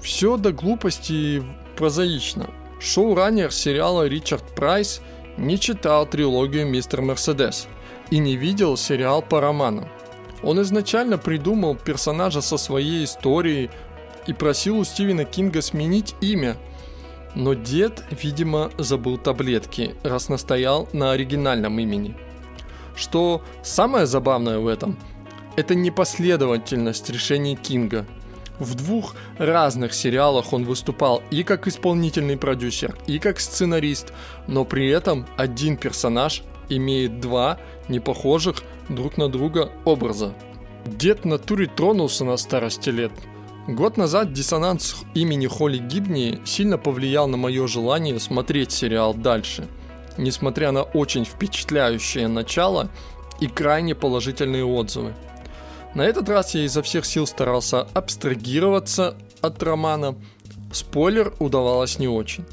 Все 0.00 0.36
до 0.36 0.52
глупости 0.52 1.42
прозаично. 1.76 2.50
Шоураннер 2.78 3.50
сериала 3.50 4.06
Ричард 4.06 4.44
Прайс 4.54 5.00
не 5.38 5.58
читал 5.58 6.06
трилогию 6.06 6.66
«Мистер 6.66 7.00
Мерседес» 7.00 7.68
и 8.14 8.18
не 8.18 8.36
видел 8.36 8.76
сериал 8.76 9.22
по 9.22 9.40
романам. 9.40 9.88
Он 10.44 10.62
изначально 10.62 11.18
придумал 11.18 11.74
персонажа 11.74 12.42
со 12.42 12.56
своей 12.56 13.04
историей 13.04 13.70
и 14.28 14.32
просил 14.32 14.78
у 14.78 14.84
Стивена 14.84 15.24
Кинга 15.24 15.62
сменить 15.62 16.14
имя. 16.20 16.56
Но 17.34 17.54
дед, 17.54 18.04
видимо, 18.22 18.70
забыл 18.78 19.18
таблетки, 19.18 19.96
раз 20.04 20.28
настоял 20.28 20.88
на 20.92 21.10
оригинальном 21.10 21.78
имени– 21.78 22.16
что 22.96 23.42
самое 23.62 24.06
забавное 24.06 24.58
в 24.58 24.68
этом– 24.68 24.96
это 25.56 25.74
непоследовательность 25.74 27.10
решений 27.10 27.56
Кинга. 27.56 28.06
В 28.60 28.76
двух 28.76 29.16
разных 29.36 29.92
сериалах 29.92 30.52
он 30.52 30.64
выступал 30.64 31.22
и 31.32 31.42
как 31.42 31.66
исполнительный 31.66 32.36
продюсер, 32.36 32.96
и 33.08 33.18
как 33.18 33.40
сценарист, 33.40 34.12
но 34.46 34.64
при 34.64 34.88
этом 34.88 35.26
один 35.36 35.76
персонаж 35.76 36.44
имеет 36.68 37.20
два 37.20 37.58
непохожих 37.88 38.62
друг 38.88 39.16
на 39.16 39.28
друга 39.28 39.70
образа. 39.84 40.34
Дед 40.86 41.24
натуре 41.24 41.66
тронулся 41.66 42.24
на 42.24 42.36
старости 42.36 42.90
лет. 42.90 43.12
Год 43.66 43.96
назад 43.96 44.32
диссонанс 44.32 45.04
имени 45.14 45.46
Холли 45.46 45.78
Гибни 45.78 46.40
сильно 46.44 46.76
повлиял 46.76 47.28
на 47.28 47.36
мое 47.36 47.66
желание 47.66 48.18
смотреть 48.20 48.72
сериал 48.72 49.14
дальше– 49.14 49.66
несмотря 50.16 50.72
на 50.72 50.82
очень 50.82 51.24
впечатляющее 51.24 52.28
начало 52.28 52.88
и 53.40 53.46
крайне 53.46 53.94
положительные 53.94 54.64
отзывы. 54.64 55.14
На 55.94 56.02
этот 56.02 56.28
раз 56.28 56.54
я 56.54 56.64
изо 56.64 56.82
всех 56.82 57.04
сил 57.04 57.26
старался 57.26 57.82
абстрагироваться 57.94 59.16
от 59.40 59.62
романа. 59.62 60.16
Спойлер 60.72 61.32
удавалось 61.38 61.98
не 61.98 62.08
очень. 62.08 62.44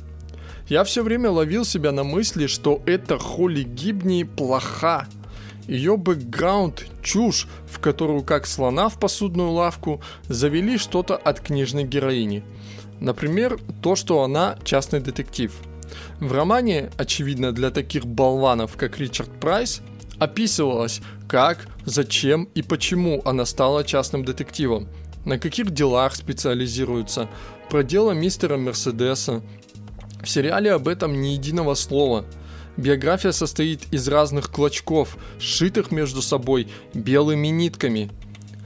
Я 0.71 0.85
все 0.85 1.03
время 1.03 1.29
ловил 1.29 1.65
себя 1.65 1.91
на 1.91 2.05
мысли, 2.05 2.47
что 2.47 2.81
эта 2.85 3.19
Холли 3.19 3.63
Гибни 3.63 4.23
плоха. 4.23 5.05
Ее 5.67 5.97
бэкграунд– 5.97 6.85
чушь, 7.03 7.49
в 7.69 7.79
которую, 7.79 8.23
как 8.23 8.47
слона 8.47 8.87
в 8.87 8.97
посудную 8.97 9.51
лавку, 9.51 10.01
завели 10.29 10.77
что-то 10.77 11.17
от 11.17 11.41
книжной 11.41 11.83
героини. 11.83 12.45
Например, 13.01 13.59
то, 13.81 13.97
что 13.97 14.23
она 14.23 14.57
частный 14.63 15.01
детектив– 15.01 15.51
в 16.21 16.31
романе, 16.31 16.89
очевидно 16.97 17.51
для 17.51 17.69
таких 17.69 18.05
болванов, 18.05 18.77
как 18.77 18.97
Ричард 18.97 19.29
Прайс, 19.41 19.81
описывалось, 20.19 21.01
как, 21.27 21.67
зачем 21.83 22.47
и 22.55 22.61
почему 22.61 23.21
она 23.25 23.43
стала 23.43 23.83
частным 23.83 24.23
детективом, 24.23 24.87
на 25.25 25.37
каких 25.37 25.71
делах 25.71 26.15
специализируется, 26.15 27.27
про 27.69 27.83
дело 27.83 28.11
мистера 28.11 28.57
Мерседеса. 28.57 29.41
В 30.23 30.29
сериале 30.29 30.71
об 30.71 30.87
этом 30.87 31.21
ни 31.21 31.29
единого 31.29 31.73
слова. 31.73 32.25
Биография 32.77 33.31
состоит 33.31 33.81
из 33.91 34.07
разных 34.07 34.49
клочков, 34.49 35.17
сшитых 35.39 35.91
между 35.91 36.21
собой 36.21 36.67
белыми 36.93 37.47
нитками. 37.47 38.09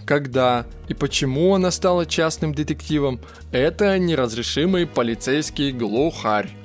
Когда 0.05 0.67
и 0.87 0.93
почему 0.93 1.55
она 1.55 1.71
стала 1.71 2.05
частным 2.05 2.53
детективом– 2.53 3.19
это 3.51 3.97
неразрешимый 3.97 4.85
полицейский 4.85 5.71
глухарь 5.71 6.55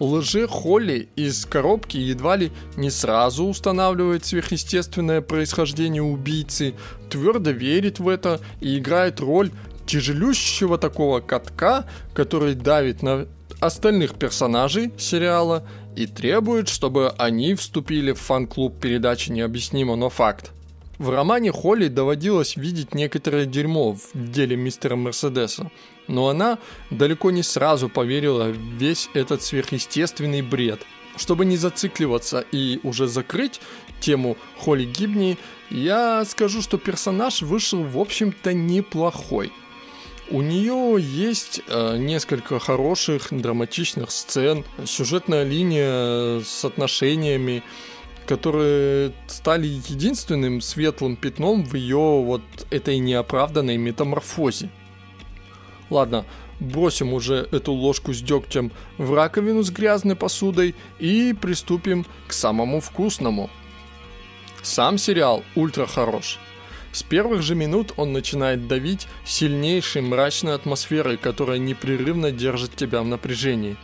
лже 0.00 0.48
Холли 0.48 1.08
из 1.14 1.44
коробки 1.44 1.98
едва 1.98 2.36
ли 2.36 2.50
не 2.76 2.90
сразу 2.90 3.44
устанавливает 3.44 4.24
сверхъестественное 4.24 5.20
происхождение 5.20 6.02
убийцы, 6.02 6.74
твердо 7.10 7.50
верит 7.50 7.98
в 7.98 8.08
это 8.08 8.40
и 8.60 8.78
играет 8.78 9.20
роль 9.20 9.50
тяжелющего 9.86 10.78
такого 10.78 11.20
катка, 11.20 11.84
который 12.14 12.54
давит 12.54 13.02
на 13.02 13.26
остальных 13.60 14.14
персонажей 14.14 14.92
сериала 14.98 15.66
и 15.96 16.06
требует, 16.06 16.68
чтобы 16.68 17.10
они 17.18 17.54
вступили 17.54 18.12
в 18.12 18.20
фан-клуб 18.20 18.80
передачи 18.80 19.30
«Необъяснимо, 19.30 19.96
но 19.96 20.08
факт». 20.08 20.52
В 20.98 21.08
романе 21.08 21.50
Холли 21.50 21.88
доводилось 21.88 22.56
видеть 22.56 22.94
некоторое 22.94 23.46
дерьмо 23.46 23.92
в 23.92 24.00
деле 24.14 24.54
мистера 24.54 24.96
Мерседеса, 24.96 25.70
но 26.08 26.28
она 26.28 26.58
далеко 26.90 27.30
не 27.30 27.42
сразу 27.42 27.88
поверила 27.88 28.50
в 28.50 28.56
весь 28.56 29.08
этот 29.14 29.42
сверхъестественный 29.42 30.42
бред. 30.42 30.80
Чтобы 31.16 31.46
не 31.46 31.56
зацикливаться 31.56 32.44
и 32.52 32.80
уже 32.82 33.06
закрыть 33.06 33.62
тему 34.00 34.36
Холли 34.58 34.84
Гибни, 34.84 35.38
я 35.70 36.24
скажу, 36.26 36.60
что 36.60 36.76
персонаж 36.76 37.40
вышел, 37.40 37.82
в 37.82 37.98
общем-то, 37.98 38.52
неплохой. 38.52 39.52
У 40.30 40.42
нее 40.42 40.96
есть 41.00 41.60
э, 41.66 41.96
несколько 41.98 42.60
хороших 42.60 43.28
драматичных 43.32 44.12
сцен, 44.12 44.64
сюжетная 44.84 45.42
линия 45.42 46.40
с 46.40 46.64
отношениями, 46.64 47.64
которые 48.26 49.12
стали 49.26 49.66
единственным 49.66 50.60
светлым 50.60 51.16
пятном 51.16 51.64
в 51.64 51.74
ее 51.74 52.22
вот 52.22 52.42
этой 52.70 52.98
неоправданной 52.98 53.76
метаморфозе. 53.76 54.70
Ладно, 55.90 56.24
бросим 56.60 57.12
уже 57.12 57.48
эту 57.50 57.72
ложку 57.72 58.12
с 58.12 58.22
дегтем 58.22 58.70
в 58.98 59.12
раковину 59.12 59.64
с 59.64 59.70
грязной 59.70 60.14
посудой 60.14 60.76
и 61.00 61.34
приступим 61.40 62.06
к 62.28 62.32
самому 62.32 62.80
вкусному. 62.80 63.50
Сам 64.62 64.96
сериал 64.96 65.42
ультра 65.56 65.86
хорош. 65.86 66.38
С 66.92 67.02
первых 67.02 67.42
же 67.42 67.54
минут 67.54 67.92
он 67.96 68.12
начинает 68.12 68.66
давить 68.66 69.06
сильнейшей 69.24 70.02
мрачной 70.02 70.54
атмосферой, 70.54 71.16
которая 71.16 71.58
непрерывно 71.58 72.32
держит 72.32 72.74
тебя 72.74 73.02
в 73.02 73.06
напряжении. 73.06 73.76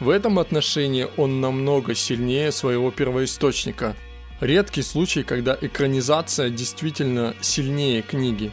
В 0.00 0.08
этом 0.08 0.38
отношении 0.38 1.08
он 1.16 1.40
намного 1.40 1.94
сильнее 1.94 2.52
своего 2.52 2.90
первоисточника. 2.90 3.96
Редкий 4.40 4.82
случай, 4.82 5.24
когда 5.24 5.58
экранизация 5.60 6.48
действительно 6.48 7.34
сильнее 7.40 8.02
книги. 8.02 8.52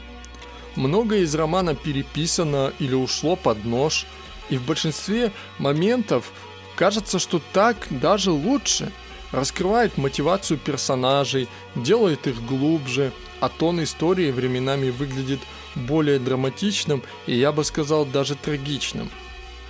Многое 0.76 1.20
из 1.20 1.34
романа 1.36 1.76
переписано 1.76 2.74
или 2.80 2.96
ушло 2.96 3.36
под 3.36 3.64
нож, 3.64 4.06
и 4.50 4.58
в 4.58 4.66
большинстве 4.66 5.32
моментов 5.58 6.32
кажется, 6.76 7.20
что 7.20 7.40
так 7.54 7.78
даже 7.90 8.32
лучше. 8.32 8.92
Раскрывает 9.32 9.98
мотивацию 9.98 10.58
персонажей, 10.58 11.48
делает 11.76 12.28
их 12.28 12.44
глубже, 12.46 13.12
а 13.46 13.50
тон 13.50 13.84
истории 13.84 14.32
временами 14.32 14.90
выглядит 14.90 15.40
более 15.76 16.18
драматичным 16.18 17.04
и, 17.28 17.36
я 17.36 17.52
бы 17.52 17.64
сказал, 17.64 18.04
даже 18.04 18.34
трагичным. 18.34 19.12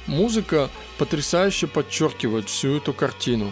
Музыка 0.08 0.70
потрясающе 0.98 1.68
подчеркивает 1.68 2.48
всю 2.48 2.78
эту 2.78 2.94
картину. 2.94 3.52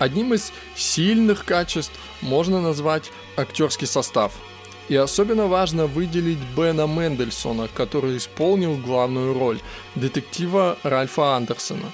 Одним 0.00 0.34
из 0.34 0.52
сильных 0.74 1.44
качеств 1.44 1.92
можно 2.20 2.60
назвать 2.60 3.12
актерский 3.36 3.86
состав– 3.86 4.32
и 4.88 4.96
особенно 4.96 5.46
важно 5.46 5.86
выделить 5.86 6.38
Бена 6.56 6.86
Мендельсона, 6.86 7.68
который 7.74 8.16
исполнил 8.16 8.74
главную 8.78 9.38
роль 9.38 9.60
детектива 9.94 10.78
Ральфа 10.82 11.36
Андерсона. 11.36 11.92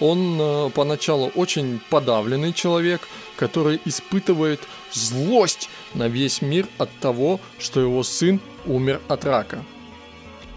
Он 0.00 0.38
э, 0.40 0.70
поначалу 0.70 1.28
очень 1.34 1.80
подавленный 1.90 2.52
человек, 2.52 3.08
который 3.36 3.80
испытывает 3.84 4.60
злость 4.92 5.68
на 5.94 6.08
весь 6.08 6.42
мир 6.42 6.66
от 6.78 6.90
того, 7.00 7.40
что 7.58 7.80
его 7.80 8.02
сын 8.02 8.40
умер 8.66 9.00
от 9.08 9.24
рака. 9.24 9.64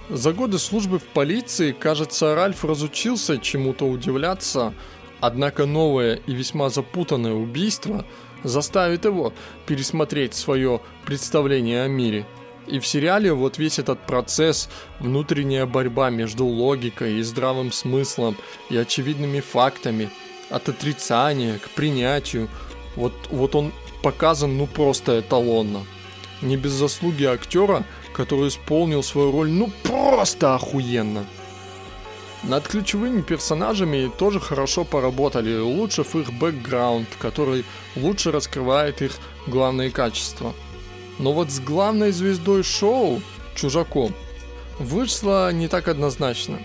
За 0.10 0.34
годы 0.34 0.60
службы 0.60 1.00
в 1.00 1.06
полиции, 1.06 1.72
кажется, 1.72 2.36
Ральф 2.36 2.66
разучился 2.66 3.38
чему-то 3.38 3.86
удивляться, 3.86 4.74
однако 5.22 5.66
новое 5.66 6.16
и 6.28 6.34
весьма 6.34 6.70
запутанное 6.70 7.34
убийство– 7.34 8.06
заставит 8.44 9.06
его 9.06 9.34
пересмотреть 9.66 10.34
свое 10.34 10.82
представление 11.06 11.84
о 11.84 11.88
мире. 11.88 12.26
И 12.68 12.80
в 12.80 12.88
сериале 12.88 13.34
вот 13.34 13.58
весь 13.58 13.80
этот 13.80 14.06
процесс, 14.06 14.70
внутренняя 15.00 15.66
борьба 15.66 16.10
между 16.10 16.46
логикой 16.46 17.20
и 17.20 17.22
здравым 17.24 17.72
смыслом 17.72 18.38
и 18.70 18.78
очевидными 18.78 19.40
фактами, 19.40 20.10
от 20.50 20.70
отрицания 20.70 21.58
к 21.60 21.70
принятию, 21.70 22.50
вот, 22.96 23.14
вот 23.30 23.56
он 23.56 23.72
показан 24.04 24.58
ну 24.58 24.68
просто 24.68 25.20
эталонно. 25.20 25.86
Не 26.42 26.58
без 26.58 26.72
заслуги 26.72 27.24
актера, 27.24 27.84
который 28.14 28.50
исполнил 28.50 29.04
свою 29.04 29.32
роль 29.32 29.50
ну 29.50 29.72
просто 29.84 30.56
охуенно. 30.56 31.26
Над 32.44 32.68
ключевыми 32.68 33.22
персонажами 33.22 34.12
тоже 34.18 34.40
хорошо 34.40 34.84
поработали, 34.84 35.56
улучшив 35.60 36.16
их 36.16 36.34
бэкграунд, 36.34 37.08
который 37.20 37.64
лучше 37.96 38.32
раскрывает 38.32 39.04
их 39.04 39.12
главные 39.46 39.92
качества. 39.92 40.54
Но 41.22 41.34
вот 41.34 41.52
с 41.52 41.60
главной 41.60 42.12
звездой 42.12 42.64
шоу, 42.64 43.22
чужаком, 43.56 44.14
вышло 44.80 45.54
не 45.54 45.68
так 45.68 45.88
однозначно. 45.88 46.60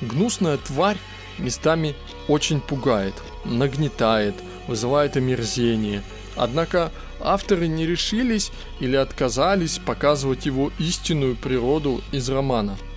Гнусная 0.00 0.58
тварь 0.58 0.96
местами 1.38 1.96
очень 2.28 2.60
пугает, 2.60 3.14
нагнетает, 3.44 4.36
вызывает 4.68 5.16
омерзение. 5.16 6.04
Однако 6.36 6.92
авторы 7.20 7.66
не 7.66 7.84
решились 7.84 8.52
или 8.78 8.94
отказались 8.94 9.78
показывать 9.78 10.46
его 10.46 10.70
истинную 10.78 11.34
природу 11.36 12.00
из 12.12 12.30
романа– 12.30 12.78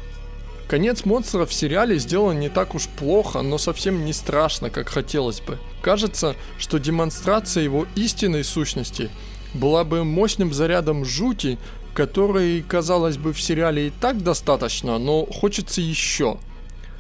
Конец 0.74 1.06
монстра 1.06 1.46
в 1.46 1.54
сериале 1.54 2.00
сделан 2.00 2.40
не 2.40 2.50
так 2.50 2.74
уж 2.74 2.88
плохо, 2.88 3.44
но 3.44 3.60
совсем 3.60 4.06
не 4.06 4.12
страшно, 4.12 4.72
как 4.72 4.90
хотелось 4.90 5.40
бы. 5.40 5.60
Кажется, 5.84 6.36
что 6.58 6.80
демонстрация 6.80 7.64
его 7.64 7.86
истинной 7.96 8.44
сущности 8.44 9.12
была 9.54 9.84
бы 9.84 10.04
мощным 10.04 10.54
зарядом 10.54 11.06
жути, 11.06 11.58
который, 11.94 12.62
казалось 12.64 13.18
бы, 13.18 13.34
в 13.34 13.42
сериале 13.42 13.88
и 13.88 13.92
так 13.92 14.24
достаточно, 14.24 14.98
но 14.98 15.26
хочется 15.26 15.82
еще. 15.82 16.38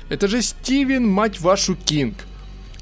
Это 0.09 0.27
же 0.27 0.41
Стивен, 0.41 1.07
мать 1.07 1.39
вашу, 1.39 1.75
Кинг. 1.75 2.15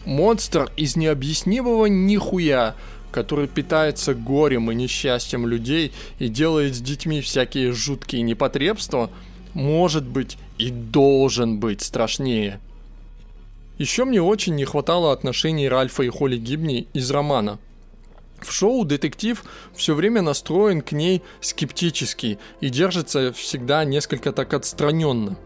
Монстр 0.06 0.72
из 0.76 0.96
необъяснимого 0.96 1.86
нихуя, 1.86 2.76
который 3.12 3.48
питается 3.48 4.14
горем 4.14 4.72
и 4.72 4.76
несчастьем 4.76 5.48
людей 5.48 5.92
и 6.20 6.28
делает 6.28 6.76
с 6.76 6.80
детьми 6.80 7.22
всякие 7.22 7.72
жуткие 7.72 8.24
непотребства– 8.24 9.10
может 9.54 10.06
быть 10.06 10.38
и 10.58 10.70
должен 10.70 11.60
быть 11.60 11.82
страшнее. 11.82 12.60
Еще 13.78 14.06
мне 14.06 14.22
очень 14.22 14.56
не 14.56 14.66
хватало 14.66 15.12
отношений 15.12 15.68
Ральфа 15.68 16.04
и 16.04 16.10
Холли 16.10 16.38
Гибни 16.38 16.88
из 16.94 17.10
романа. 17.12 17.58
В 18.42 18.52
шоу 18.52 18.86
детектив 18.86 19.44
все 19.74 19.94
время 19.96 20.22
настроен 20.22 20.82
к 20.82 20.92
ней 20.92 21.22
скептически 21.40 22.40
и 22.60 22.70
держится 22.70 23.32
всегда 23.34 23.84
несколько 23.86 24.32
так 24.32 24.54
отстраненно. 24.54 25.38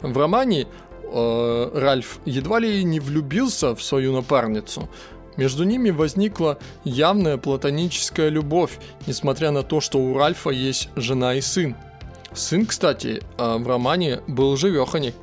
В 0.00 0.16
романе 0.16 0.66
э, 1.02 1.70
Ральф 1.74 2.18
едва 2.24 2.58
ли 2.58 2.82
не 2.84 3.00
влюбился 3.00 3.74
в 3.74 3.82
свою 3.82 4.12
напарницу. 4.12 4.88
Между 5.36 5.64
ними 5.64 5.90
возникла 5.90 6.58
явная 6.84 7.36
платоническая 7.36 8.28
любовь, 8.28 8.78
несмотря 9.06 9.52
на 9.52 9.62
то, 9.62 9.80
что 9.80 9.98
у 9.98 10.16
Ральфа 10.16 10.50
есть 10.50 10.90
жена 10.96 11.34
и 11.34 11.40
сын– 11.40 11.76
Сын, 12.32 12.64
кстати, 12.64 13.22
а, 13.38 13.58
в 13.58 13.66
романе 13.66 14.20
был 14.28 14.56
живеханик. 14.56 15.14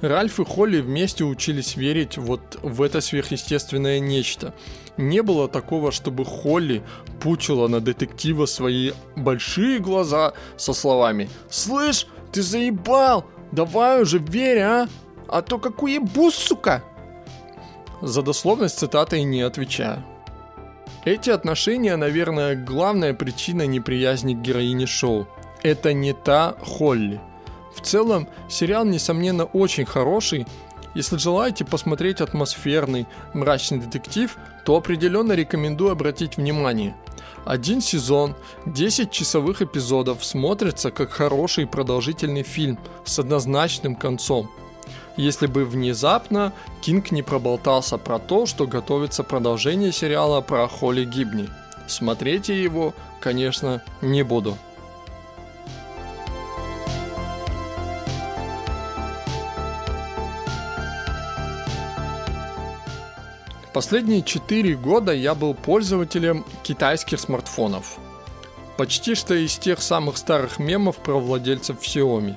Ральф 0.00 0.40
и 0.40 0.44
Холли 0.44 0.80
вместе 0.80 1.24
учились 1.24 1.76
верить 1.76 2.16
вот 2.16 2.58
в 2.62 2.82
это 2.82 3.00
сверхъестественное 3.00 3.98
нечто. 3.98 4.54
Не 4.96 5.22
было 5.22 5.48
такого, 5.48 5.92
чтобы 5.92 6.24
Холли 6.24 6.82
пучила 7.20 7.68
на 7.68 7.80
детектива 7.80 8.46
свои 8.46 8.92
большие 9.14 9.78
глаза 9.78 10.32
со 10.56 10.72
словами 10.72 11.28
«Слышь, 11.50 12.06
ты 12.32 12.42
заебал! 12.42 13.24
Давай 13.52 14.02
уже 14.02 14.18
верь, 14.18 14.60
а! 14.60 14.88
А 15.28 15.42
то 15.42 15.58
как 15.58 15.82
уебу, 15.82 16.30
сука!» 16.30 16.82
За 18.00 18.22
дословность 18.22 18.78
цитатой 18.78 19.22
не 19.24 19.42
отвечаю. 19.42 20.04
Эти 21.04 21.30
отношения, 21.30 21.96
наверное, 21.96 22.56
главная 22.56 23.14
причина 23.14 23.66
неприязни 23.66 24.34
к 24.34 24.38
героине 24.38 24.86
шоу– 24.86 25.26
это 25.62 25.92
не 25.92 26.12
та 26.12 26.56
Холли. 26.60 27.20
В 27.74 27.80
целом, 27.80 28.28
сериал, 28.48 28.84
несомненно, 28.84 29.44
очень 29.44 29.84
хороший. 29.84 30.46
Если 30.96 31.18
желаете 31.18 31.66
посмотреть 31.66 32.22
атмосферный, 32.22 33.06
мрачный 33.34 33.80
детектив, 33.80 34.34
то 34.64 34.76
определенно 34.76 35.34
рекомендую 35.34 35.92
обратить 35.92 36.38
внимание. 36.38 36.96
Один 37.44 37.82
сезон, 37.82 38.34
10 38.64 39.10
часовых 39.10 39.60
эпизодов 39.60 40.24
смотрится 40.24 40.90
как 40.90 41.10
хороший 41.10 41.66
продолжительный 41.66 42.44
фильм 42.44 42.78
с 43.04 43.18
однозначным 43.18 43.94
концом. 43.94 44.50
Если 45.18 45.46
бы 45.46 45.66
внезапно 45.66 46.54
Кинг 46.80 47.10
не 47.10 47.22
проболтался 47.22 47.98
про 47.98 48.18
то, 48.18 48.46
что 48.46 48.66
готовится 48.66 49.22
продолжение 49.22 49.92
сериала 49.92 50.40
про 50.40 50.66
Холли 50.66 51.04
Гибни. 51.04 51.50
Смотрите 51.86 52.58
его, 52.58 52.94
конечно, 53.20 53.82
не 54.00 54.22
буду. 54.22 54.56
Последние 63.76 64.22
4 64.22 64.74
года 64.76 65.12
я 65.12 65.34
был 65.34 65.52
пользователем 65.52 66.46
китайских 66.62 67.20
смартфонов. 67.20 67.98
Почти 68.78 69.14
что 69.14 69.34
из 69.34 69.58
тех 69.58 69.82
самых 69.82 70.16
старых 70.16 70.58
мемов 70.58 70.96
про 70.96 71.20
владельцев 71.20 71.82
Xiaomi. 71.82 72.36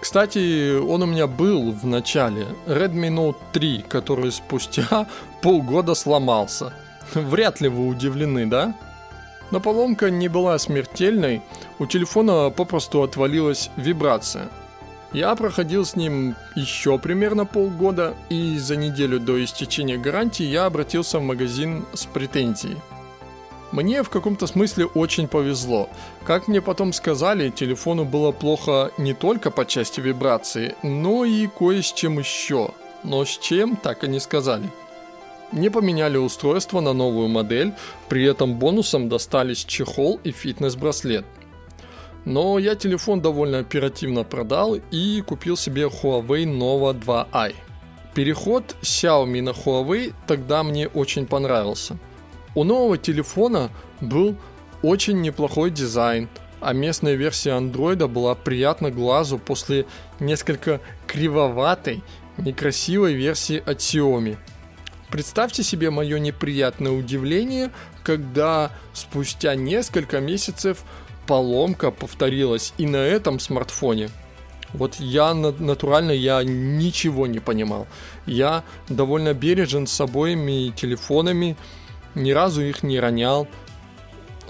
Кстати, 0.00 0.76
он 0.76 1.04
у 1.04 1.06
меня 1.06 1.28
был 1.28 1.70
в 1.70 1.86
начале, 1.86 2.48
Redmi 2.66 3.10
Note 3.14 3.36
3, 3.52 3.84
который 3.88 4.32
спустя 4.32 5.06
полгода 5.40 5.94
сломался. 5.94 6.72
Вряд 7.14 7.60
ли 7.60 7.68
вы 7.68 7.86
удивлены, 7.86 8.46
да? 8.46 8.74
Но 9.52 9.60
поломка 9.60 10.10
не 10.10 10.26
была 10.26 10.58
смертельной, 10.58 11.42
у 11.78 11.86
телефона 11.86 12.50
попросту 12.50 13.04
отвалилась 13.04 13.70
вибрация– 13.76 14.48
я 15.12 15.34
проходил 15.34 15.84
с 15.84 15.96
ним 15.96 16.36
еще 16.54 16.98
примерно 16.98 17.44
полгода, 17.46 18.14
и 18.28 18.58
за 18.58 18.76
неделю 18.76 19.18
до 19.18 19.42
истечения 19.42 19.98
гарантии 19.98 20.44
я 20.44 20.66
обратился 20.66 21.18
в 21.18 21.22
магазин 21.22 21.84
с 21.92 22.06
претензией. 22.06 22.76
Мне 23.72 24.02
в 24.02 24.10
каком-то 24.10 24.46
смысле 24.46 24.86
очень 24.86 25.28
повезло. 25.28 25.88
Как 26.24 26.48
мне 26.48 26.60
потом 26.60 26.92
сказали, 26.92 27.50
телефону 27.50 28.04
было 28.04 28.32
плохо 28.32 28.90
не 28.98 29.14
только 29.14 29.50
по 29.50 29.64
части 29.64 30.00
вибрации, 30.00 30.74
но 30.82 31.24
и 31.24 31.46
кое 31.46 31.82
с 31.82 31.92
чем 31.92 32.18
еще. 32.18 32.70
Но 33.04 33.24
с 33.24 33.38
чем, 33.38 33.76
так 33.76 34.04
и 34.04 34.08
не 34.08 34.20
сказали. 34.20 34.68
Мне 35.52 35.70
поменяли 35.70 36.16
устройство 36.16 36.80
на 36.80 36.92
новую 36.92 37.28
модель, 37.28 37.72
при 38.08 38.24
этом 38.24 38.54
бонусом 38.54 39.08
достались 39.08 39.64
чехол 39.64 40.20
и 40.22 40.30
фитнес-браслет. 40.30 41.24
Но 42.24 42.58
я 42.58 42.74
телефон 42.74 43.22
довольно 43.22 43.58
оперативно 43.58 44.24
продал 44.24 44.76
и 44.90 45.22
купил 45.22 45.56
себе 45.56 45.84
Huawei 45.84 46.44
Nova 46.44 46.98
2i. 46.98 47.54
Переход 48.14 48.76
Xiaomi 48.82 49.40
на 49.40 49.50
Huawei 49.50 50.12
тогда 50.26 50.62
мне 50.62 50.88
очень 50.88 51.26
понравился. 51.26 51.96
У 52.54 52.64
нового 52.64 52.98
телефона 52.98 53.70
был 54.00 54.36
очень 54.82 55.20
неплохой 55.20 55.70
дизайн, 55.70 56.28
а 56.60 56.72
местная 56.72 57.14
версия 57.14 57.52
андроида 57.52 58.08
была 58.08 58.34
приятна 58.34 58.90
глазу 58.90 59.38
после 59.38 59.86
несколько 60.18 60.80
кривоватой, 61.06 62.02
некрасивой 62.36 63.14
версии 63.14 63.62
от 63.64 63.78
Xiaomi. 63.78 64.36
Представьте 65.10 65.62
себе 65.62 65.90
мое 65.90 66.18
неприятное 66.18 66.92
удивление, 66.92 67.70
когда 68.04 68.70
спустя 68.92 69.54
несколько 69.54 70.20
месяцев 70.20 70.84
поломка 71.30 71.92
повторилась 71.92 72.74
и 72.76 72.86
на 72.86 72.96
этом 72.96 73.38
смартфоне. 73.38 74.10
Вот 74.72 74.96
я 74.96 75.32
натурально 75.32 76.10
я 76.10 76.42
ничего 76.42 77.28
не 77.28 77.38
понимал. 77.38 77.86
Я 78.26 78.64
довольно 78.88 79.32
бережен 79.32 79.86
с 79.86 80.00
обоими 80.00 80.72
телефонами, 80.74 81.56
ни 82.16 82.32
разу 82.32 82.62
их 82.62 82.82
не 82.82 82.98
ронял. 82.98 83.46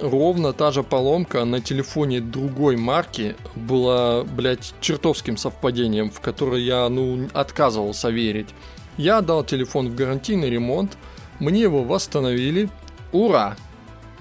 Ровно 0.01 0.55
та 0.55 0.71
же 0.71 0.83
поломка 0.83 1.45
на 1.45 1.61
телефоне 1.61 2.23
другой 2.23 2.77
марки 2.77 3.37
была, 3.55 4.25
блядь, 4.25 4.73
чертовским 4.81 5.37
совпадением, 5.37 6.11
в 6.11 6.21
которое 6.21 6.63
я, 6.63 6.89
ну, 6.89 7.29
отказывался 7.35 8.09
верить. 8.09 8.49
Я 8.97 9.19
отдал 9.19 9.45
телефон 9.45 9.91
в 9.91 9.95
гарантийный 9.95 10.49
ремонт, 10.49 10.97
мне 11.41 11.61
его 11.61 11.85
восстановили. 11.85 12.71
Ура! 13.13 13.59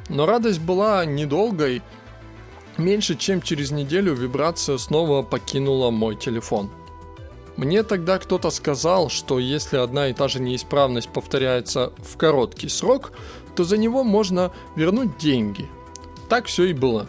Но 0.09 0.25
радость 0.25 0.59
была 0.59 1.05
недолгой, 1.05 1.81
Меньше 2.79 3.15
чем 3.15 3.41
через 3.41 3.71
неделю 3.71 4.13
вибрация 4.13 4.77
снова 4.77 5.21
покинула 5.21 5.91
мой 5.91 6.15
телефон. 6.15 6.69
Мне 7.57 7.83
тогда 7.83 8.17
кто-то 8.19 8.51
сказал, 8.51 9.09
что 9.09 9.37
если 9.37 9.75
одна 9.75 10.07
и 10.07 10.13
та 10.13 10.29
же 10.29 10.39
неисправность 10.39 11.09
повторяется 11.09 11.91
в 11.97 12.15
короткий 12.15 12.69
срок, 12.69 13.11
то 13.53 13.65
за 13.65 13.75
него 13.75 14.05
можно 14.05 14.53
вернуть 14.77 15.17
деньги. 15.17 15.67
Так 16.29 16.45
все 16.45 16.67
и 16.67 16.73
было. 16.73 17.07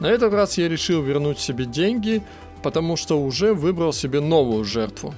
На 0.00 0.06
этот 0.06 0.34
раз 0.34 0.58
я 0.58 0.68
решил 0.68 1.00
вернуть 1.00 1.38
себе 1.38 1.64
деньги, 1.64 2.20
потому 2.64 2.96
что 2.96 3.22
уже 3.22 3.54
выбрал 3.54 3.92
себе 3.92 4.18
новую 4.18 4.64
жертву. 4.64 5.14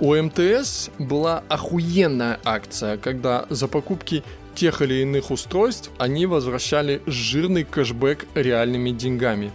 У 0.00 0.12
МТС 0.12 0.90
была 0.98 1.44
охуенная 1.48 2.40
акция, 2.44 2.96
когда 2.96 3.46
за 3.48 3.68
покупки 3.68 4.24
тех 4.56 4.82
или 4.82 5.02
иных 5.02 5.30
устройств 5.30 5.90
они 5.98 6.26
возвращали 6.26 7.00
жирный 7.06 7.62
кэшбэк 7.62 8.26
реальными 8.34 8.90
деньгами. 8.90 9.52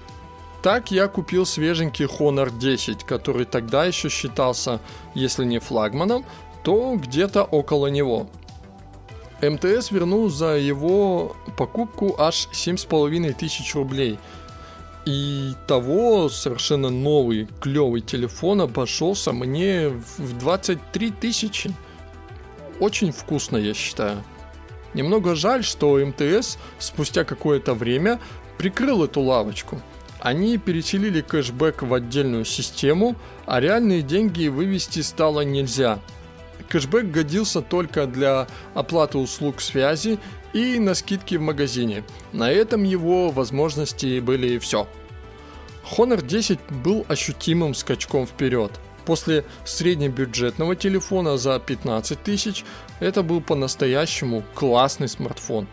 Так 0.62 0.92
я 0.92 1.08
купил 1.08 1.46
свеженький 1.46 2.06
Honor 2.06 2.58
10, 2.58 3.04
который 3.04 3.46
тогда 3.46 3.86
еще 3.86 4.10
считался, 4.10 4.80
если 5.16 5.44
не 5.44 5.60
флагманом, 5.60 6.24
то 6.64 6.96
где-то 6.96 7.44
около 7.44 7.88
него. 7.88 8.30
МТС 9.42 9.90
вернул 9.90 10.30
за 10.30 10.58
его 10.58 11.36
покупку 11.58 12.16
аж 12.20 12.48
7,5 12.54 13.34
тысяч 13.34 13.74
рублей. 13.74 14.20
И 15.08 15.54
того 15.68 16.30
совершенно 16.30 16.92
новый 16.92 17.48
клевый 17.60 18.02
телефон 18.02 18.62
обошелся 18.62 19.32
мне 19.32 19.90
в 19.90 20.38
23 20.38 21.10
тысячи. 21.10 21.74
Очень 22.80 23.12
вкусно, 23.12 23.58
я 23.58 23.74
считаю. 23.74 24.24
Немного 24.94 25.36
жаль, 25.36 25.64
что 25.64 25.98
МТС 25.98 26.58
спустя 26.80 27.24
какое-то 27.24 27.74
время 27.74 28.20
прикрыл 28.58 29.04
эту 29.04 29.22
лавочку. 29.22 29.82
Они 30.20 30.58
переселили 30.58 31.22
кэшбэк 31.22 31.82
в 31.82 31.94
отдельную 31.94 32.46
систему, 32.46 33.16
а 33.46 33.60
реальные 33.60 34.02
деньги 34.02 34.48
вывести 34.48 35.00
стало 35.00 35.42
нельзя. 35.42 36.00
Кэшбэк 36.70 37.10
годился 37.10 37.62
только 37.62 38.06
для 38.06 38.48
оплаты 38.76 39.18
услуг 39.18 39.62
связи 39.62 40.20
и 40.54 40.78
на 40.78 40.94
скидки 40.94 41.36
в 41.36 41.42
магазине. 41.42 42.04
На 42.34 42.52
этом 42.52 42.84
его 42.84 43.32
возможности 43.32 44.20
были 44.20 44.60
все. 44.60 44.88
Honor 45.98 46.24
10 46.24 46.60
был 46.84 47.06
ощутимым 47.10 47.74
скачком 47.74 48.28
вперед– 48.28 48.72
После 49.06 49.46
среднебюджетного 49.66 50.76
телефона 50.76 51.38
за 51.38 51.60
15 51.60 52.22
тысяч 52.22 52.64
это 53.02 53.22
был 53.24 53.42
по-настоящему 53.42 54.44
классный 54.56 55.10
смартфон. 55.10 55.68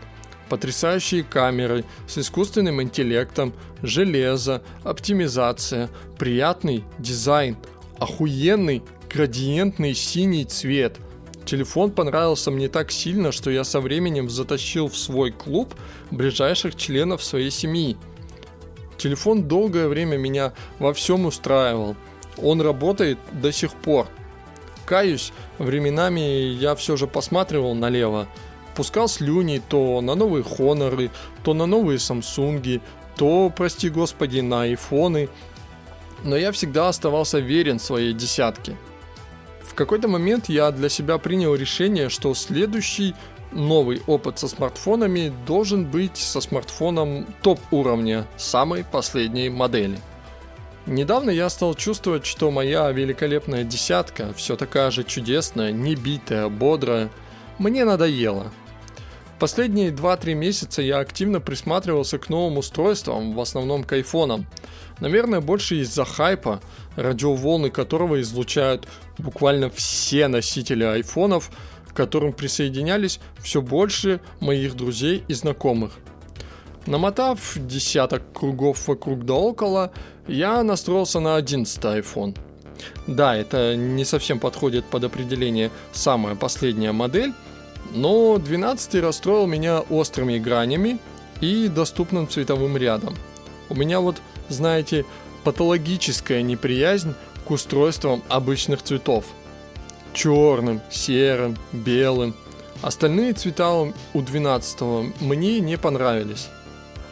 Потрясающие 0.49 1.23
камеры 1.23 1.85
с 2.07 2.17
искусственным 2.17 2.81
интеллектом, 2.81 3.53
железо, 3.81 4.63
оптимизация, 4.83 5.89
приятный 6.17 6.83
дизайн, 6.97 7.55
охуенный 7.99 8.83
градиентный 9.09 9.93
синий 9.93 10.43
цвет. 10.43 10.97
Телефон 11.45 11.91
понравился 11.91 12.51
мне 12.51 12.67
так 12.67 12.91
сильно, 12.91 13.31
что 13.31 13.49
я 13.49 13.63
со 13.63 13.79
временем 13.79 14.29
затащил 14.29 14.89
в 14.89 14.97
свой 14.97 15.31
клуб 15.31 15.73
ближайших 16.11 16.75
членов 16.75 17.23
своей 17.23 17.51
семьи. 17.51 17.95
Телефон 18.97 19.43
долгое 19.43 19.87
время 19.87 20.17
меня 20.17 20.53
во 20.79 20.93
всем 20.93 21.25
устраивал– 21.25 21.95
он 22.41 22.61
работает 22.61 23.17
до 23.31 23.51
сих 23.51 23.73
пор. 23.73 24.07
Каюсь, 24.89 25.33
временами 25.59 26.19
я 26.19 26.73
все 26.73 26.97
же 26.97 27.05
посматривал 27.05 27.75
налево. 27.75 28.27
Пускал 28.75 29.07
слюни 29.07 29.61
то 29.69 30.01
на 30.01 30.15
новые 30.15 30.43
Хоноры, 30.43 31.11
то 31.43 31.53
на 31.53 31.67
новые 31.67 31.99
Самсунги, 31.99 32.81
то, 33.15 33.53
прости 33.55 33.89
господи, 33.89 34.39
на 34.39 34.63
айфоны. 34.63 35.29
Но 36.23 36.35
я 36.35 36.51
всегда 36.51 36.89
оставался 36.89 37.37
верен 37.37 37.79
своей 37.79 38.13
десятке. 38.13 38.75
В 39.61 39.75
какой-то 39.75 40.07
момент 40.07 40.49
я 40.49 40.71
для 40.71 40.89
себя 40.89 41.19
принял 41.19 41.53
решение, 41.53 42.09
что 42.09 42.33
следующий 42.33 43.13
новый 43.51 44.01
опыт 44.07 44.39
со 44.39 44.47
смартфонами 44.47 45.31
должен 45.45 45.85
быть 45.85 46.17
со 46.17 46.41
смартфоном 46.41 47.27
топ 47.43 47.59
уровня, 47.69 48.25
самой 48.37 48.83
последней 48.83 49.49
модели. 49.49 49.99
Недавно 50.89 51.29
я 51.29 51.49
стал 51.49 51.75
чувствовать, 51.75 52.25
что 52.25 52.49
моя 52.49 52.91
великолепная 52.91 53.63
десятка, 53.63 54.33
все 54.33 54.55
такая 54.55 54.89
же 54.89 55.03
чудесная, 55.03 55.71
небитая, 55.71 56.49
бодрая, 56.49 57.11
мне 57.59 57.85
надоела. 57.85 58.51
Последние 59.37 59.91
2-3 59.91 60.33
месяца 60.33 60.81
я 60.81 60.97
активно 60.97 61.41
присматривался 61.41 62.17
к 62.17 62.27
новым 62.29 62.57
устройствам, 62.57 63.35
в 63.35 63.39
основном 63.39 63.83
к 63.83 63.93
айфонам. 63.93 64.47
Наверное, 64.99 65.41
больше 65.41 65.75
из-за 65.75 66.05
хайпа, 66.05 66.59
радиоволны 66.95 67.69
которого 67.69 68.19
излучают 68.21 68.87
буквально 69.19 69.69
все 69.69 70.27
носители 70.27 70.85
айфонов, 70.85 71.51
к 71.87 71.93
которым 71.95 72.33
присоединялись 72.33 73.19
все 73.37 73.61
больше 73.61 74.21
моих 74.39 74.75
друзей 74.75 75.23
и 75.27 75.35
знакомых– 75.35 75.91
Намотав 76.89 77.53
десяток 77.55 78.33
кругов 78.33 78.87
вокруг 78.87 79.23
да 79.23 79.35
около, 79.35 79.91
я 80.29 80.63
настроился 80.63 81.19
на 81.19 81.35
11 81.35 81.77
iPhone. 81.83 82.37
Да, 83.07 83.35
это 83.35 83.75
не 83.75 84.05
совсем 84.05 84.39
подходит 84.39 84.85
под 84.85 85.03
определение 85.03 85.71
самая 85.91 86.35
последняя 86.35 86.91
модель, 86.91 87.33
но 87.91 88.37
12 88.37 88.95
расстроил 88.95 89.47
меня 89.47 89.81
острыми 89.81 90.37
гранями 90.37 90.99
и 91.41 91.67
доступным 91.67 92.27
цветовым 92.27 92.77
рядом. 92.77 93.15
У 93.69 93.75
меня 93.75 93.99
вот, 93.99 94.21
знаете, 94.47 95.05
патологическая 95.43 96.41
неприязнь 96.41 97.15
к 97.45 97.51
устройствам 97.51 98.23
обычных 98.29 98.83
цветов. 98.83 99.25
Черным, 100.13 100.81
серым, 100.89 101.57
белым. 101.71 102.35
Остальные 102.81 103.33
цвета 103.33 103.71
у 103.71 103.93
12 104.13 105.21
мне 105.21 105.59
не 105.59 105.77
понравились. 105.77 106.49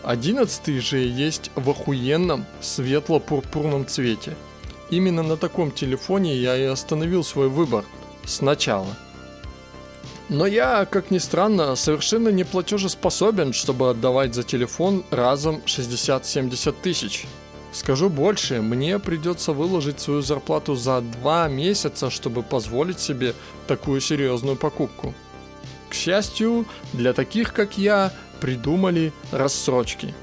Одиннадцатый 0.07 0.79
же 0.79 0.99
есть 0.99 1.51
в 1.55 1.69
охуенном 1.69 2.45
светло-пурпурном 2.61 3.85
цвете. 3.85 4.37
Именно 4.89 5.21
на 5.21 5.35
таком 5.35 5.69
телефоне 5.69 6.33
я 6.37 6.55
и 6.55 6.63
остановил 6.63 7.25
свой 7.25 7.49
выбор 7.49 7.83
сначала. 8.23 8.87
Но 10.29 10.45
я, 10.45 10.85
как 10.85 11.11
ни 11.11 11.17
странно, 11.17 11.75
совершенно 11.75 12.29
не 12.29 12.45
платежеспособен, 12.45 13.51
чтобы 13.51 13.89
отдавать 13.89 14.33
за 14.33 14.43
телефон 14.43 15.03
разом 15.11 15.61
60-70 15.65 16.73
тысяч. 16.81 17.25
Скажу 17.73 18.07
больше, 18.09 18.61
мне 18.61 18.99
придется 18.99 19.51
выложить 19.51 19.99
свою 19.99 20.21
зарплату 20.21 20.75
за 20.75 21.01
два 21.01 21.49
месяца, 21.49 22.09
чтобы 22.09 22.43
позволить 22.43 23.01
себе 23.01 23.33
такую 23.67 23.99
серьезную 23.99 24.55
покупку. 24.55 25.13
К 25.89 25.93
счастью, 25.93 26.65
для 26.93 27.13
таких, 27.13 27.53
как 27.53 27.77
я, 27.77 28.11
придумали 28.39 29.11
рассрочки. 29.31 30.13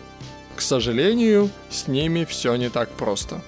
К 0.57 0.61
сожалению, 0.61 1.51
с 1.71 1.89
ними 1.89 2.25
все 2.25 2.55
не 2.57 2.71
так 2.71 2.91
просто. 2.91 3.43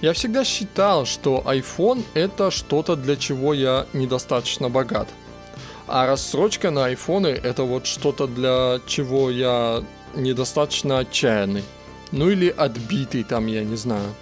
Я 0.00 0.12
всегда 0.14 0.44
считал, 0.44 1.04
что 1.04 1.42
iPhone 1.44 2.04
это 2.14 2.50
что-то, 2.50 2.96
для 2.96 3.16
чего 3.16 3.52
я 3.52 3.86
недостаточно 3.92 4.68
богат. 4.68 5.08
А 5.86 6.06
рассрочка 6.06 6.70
на 6.70 6.86
айфоны 6.86 7.26
это 7.26 7.64
вот 7.64 7.84
что-то, 7.84 8.28
для 8.28 8.80
чего 8.86 9.28
я 9.28 9.82
недостаточно 10.14 11.00
отчаянный. 11.00 11.64
Ну 12.12 12.30
или 12.30 12.48
отбитый 12.48 13.24
там, 13.24 13.46
я 13.48 13.64
не 13.64 13.76
знаю. 13.76 14.14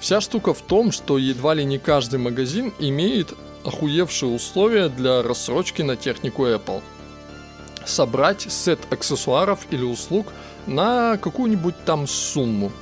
Вся 0.00 0.20
штука 0.20 0.52
в 0.52 0.60
том, 0.60 0.90
что 0.90 1.18
едва 1.18 1.54
ли 1.54 1.64
не 1.64 1.78
каждый 1.78 2.18
магазин 2.18 2.72
имеет 2.80 3.32
охуевшие 3.64 4.32
условия 4.32 4.88
для 4.88 5.22
рассрочки 5.22 5.82
на 5.82 5.96
технику 5.96 6.46
Apple. 6.46 6.82
Собрать 7.86 8.50
сет 8.50 8.80
аксессуаров 8.90 9.66
или 9.70 9.82
услуг 9.82 10.32
на 10.66 11.16
какую-нибудь 11.16 11.84
там 11.84 12.06
сумму. 12.06 12.72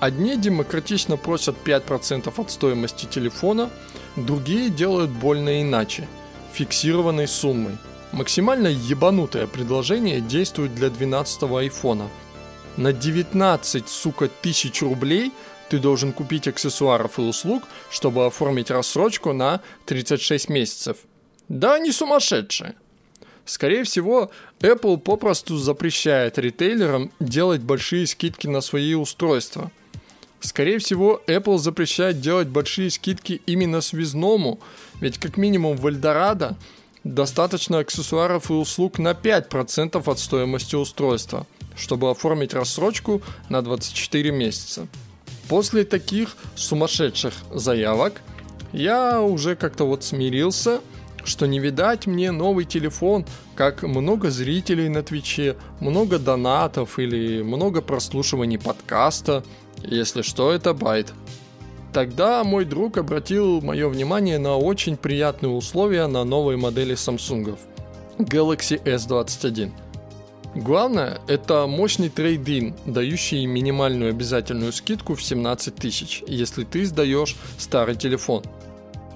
Одни 0.00 0.36
демократично 0.36 1.16
просят 1.16 1.56
5% 1.64 2.32
от 2.36 2.50
стоимости 2.50 3.06
телефона, 3.06 3.70
другие 4.16 4.70
делают 4.70 5.10
больно 5.10 5.62
иначе– 5.62 6.06
фиксированной 6.52 7.26
суммой. 7.26 7.78
Максимально 8.12 8.68
ебанутое 8.68 9.46
предложение 9.46 10.20
действует 10.20 10.74
для 10.74 10.88
12 10.90 11.42
айфона. 11.44 12.08
На 12.76 12.92
19, 12.92 13.88
сука, 13.88 14.28
тысяч 14.28 14.82
рублей– 14.82 15.32
ты 15.68 15.78
должен 15.78 16.12
купить 16.12 16.48
аксессуаров 16.48 17.18
и 17.18 17.22
услуг, 17.22 17.64
чтобы 17.90 18.26
оформить 18.26 18.70
рассрочку 18.70 19.32
на 19.32 19.60
36 19.86 20.48
месяцев. 20.48 20.98
Да, 21.48 21.74
они 21.74 21.92
сумасшедшие. 21.92 22.74
Скорее 23.48 23.84
всего, 23.84 24.30
Apple 24.60 24.98
попросту 24.98 25.56
запрещает 25.56 26.36
ритейлерам 26.36 27.10
делать 27.18 27.62
большие 27.62 28.06
скидки 28.06 28.46
на 28.46 28.60
свои 28.60 28.92
устройства. 28.92 29.70
Скорее 30.40 30.78
всего, 30.78 31.22
Apple 31.26 31.56
запрещает 31.56 32.20
делать 32.20 32.48
большие 32.48 32.90
скидки 32.90 33.40
именно 33.46 33.80
связному, 33.80 34.60
ведь 35.00 35.16
как 35.16 35.38
минимум 35.38 35.78
в 35.78 35.86
Эльдорадо 35.86 36.58
достаточно 37.04 37.78
аксессуаров 37.78 38.50
и 38.50 38.52
услуг 38.52 38.98
на 38.98 39.12
5% 39.12 40.02
от 40.04 40.18
стоимости 40.18 40.76
устройства, 40.76 41.46
чтобы 41.74 42.10
оформить 42.10 42.52
рассрочку 42.52 43.22
на 43.48 43.62
24 43.62 44.30
месяца. 44.30 44.86
После 45.48 45.84
таких 45.84 46.36
сумасшедших 46.54 47.32
заявок 47.54 48.20
я 48.74 49.22
уже 49.22 49.56
как-то 49.56 49.84
вот 49.86 50.04
смирился, 50.04 50.82
что 51.28 51.46
не 51.46 51.58
видать 51.58 52.06
мне 52.06 52.30
новый 52.30 52.64
телефон, 52.64 53.24
как 53.54 53.82
много 53.82 54.30
зрителей 54.30 54.88
на 54.88 55.02
Твиче, 55.02 55.56
много 55.80 56.18
донатов 56.18 56.98
или 56.98 57.42
много 57.42 57.82
прослушиваний 57.82 58.58
подкаста. 58.58 59.44
Если 59.82 60.22
что, 60.22 60.52
это 60.52 60.74
байт. 60.74 61.12
Тогда 61.92 62.44
мой 62.44 62.64
друг 62.64 62.98
обратил 62.98 63.60
мое 63.60 63.88
внимание 63.88 64.38
на 64.38 64.56
очень 64.56 64.96
приятные 64.96 65.50
условия 65.50 66.06
на 66.06 66.24
новой 66.24 66.56
модели 66.56 66.94
Samsung 66.94 67.58
Galaxy 68.18 68.82
S21. 68.82 69.72
Главное, 70.54 71.18
это 71.28 71.66
мощный 71.66 72.08
трейдин, 72.08 72.74
дающий 72.84 73.46
минимальную 73.46 74.10
обязательную 74.10 74.72
скидку 74.72 75.14
в 75.14 75.22
17 75.22 75.74
тысяч, 75.74 76.22
если 76.26 76.64
ты 76.64 76.84
сдаешь 76.84 77.36
старый 77.58 77.94
телефон. 77.94 78.42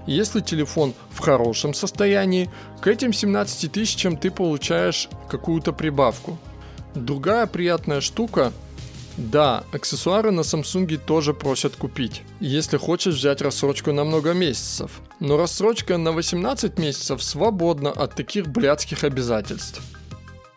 Если 0.06 0.40
телефон 0.40 0.94
в 1.10 1.20
хорошем 1.20 1.74
состоянии, 1.74 2.50
к 2.80 2.88
этим 2.88 3.12
17 3.12 3.70
тысячам 3.70 4.16
ты 4.16 4.30
получаешь 4.30 5.08
какую-то 5.28 5.72
прибавку. 5.72 6.38
Другая 6.94 7.46
приятная 7.46 8.00
штука 8.00 8.52
да, 9.16 9.64
аксессуары 9.72 10.30
на 10.30 10.40
Samsung 10.40 10.96
тоже 10.96 11.34
просят 11.34 11.76
купить, 11.76 12.22
если 12.40 12.78
хочешь 12.78 13.14
взять 13.16 13.42
рассрочку 13.42 13.92
на 13.92 14.04
много 14.04 14.32
месяцев. 14.32 15.02
Но 15.20 15.36
рассрочка 15.36 15.98
на 15.98 16.12
18 16.12 16.78
месяцев 16.78 17.22
свободна 17.22 17.90
от 17.90 18.14
таких 18.14 18.46
блядских 18.48 19.04
обязательств. 19.04 19.82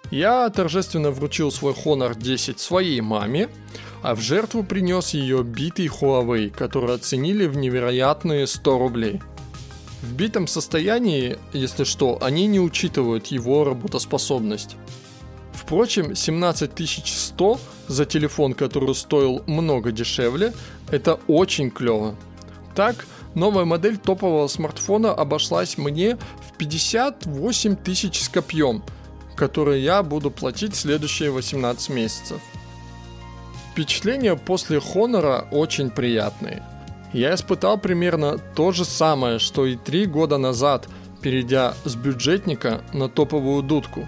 Я 0.09 0.49
торжественно 0.49 1.11
вручил 1.11 1.51
свой 1.51 1.73
Honor 1.73 2.17
10 2.17 2.59
своей 2.59 3.01
маме, 3.01 3.49
а 4.01 4.15
в 4.15 4.21
жертву 4.21 4.63
принес 4.63 5.09
ее 5.09 5.43
битый 5.43 5.87
Huawei, 5.87 6.49
который 6.49 6.95
оценили 6.95 7.47
в 7.47 7.57
невероятные 7.57 8.47
100 8.47 8.77
рублей. 8.77 9.21
В 10.05 10.13
битом 10.13 10.47
состоянии, 10.47 11.37
если 11.51 11.83
что, 11.83 12.17
они 12.21 12.47
не 12.47 12.59
учитывают 12.59 13.27
его 13.27 13.63
работоспособность. 13.63 14.77
Впрочем, 15.51 16.15
17100 16.15 17.59
за 17.87 18.05
телефон, 18.05 18.53
который 18.53 18.93
стоил 18.93 19.43
много 19.47 19.91
дешевле, 19.91 20.53
это 20.91 21.19
очень 21.27 21.71
клево. 21.71 22.15
Так, 22.75 23.05
новая 23.33 23.65
модель 23.65 23.97
топового 23.97 24.47
смартфона 24.47 25.11
обошлась 25.13 25.77
мне 25.77 26.15
в 26.15 26.57
58 26.57 27.75
тысяч 27.75 28.21
с 28.21 28.29
копьем– 28.29 28.83
которые 29.35 29.83
я 29.83 30.01
буду 30.01 30.31
платить 30.31 30.75
следующие 30.75 31.29
18 31.29 31.89
месяцев. 31.89 32.41
Впечатления 33.71 34.35
после 34.35 34.79
Хонора 34.79 35.47
очень 35.51 35.89
приятные. 35.89 36.63
Я 37.15 37.33
испытал 37.33 37.77
примерно 37.77 38.37
то 38.37 38.73
же 38.73 38.83
самое, 38.83 39.39
что 39.39 39.65
и 39.65 39.77
три 39.77 40.05
года 40.05 40.37
назад, 40.37 40.89
перейдя 41.21 41.73
с 41.85 41.95
бюджетника 41.95 42.81
на 42.91 43.07
топовую 43.07 43.63
дудку. 43.63 44.05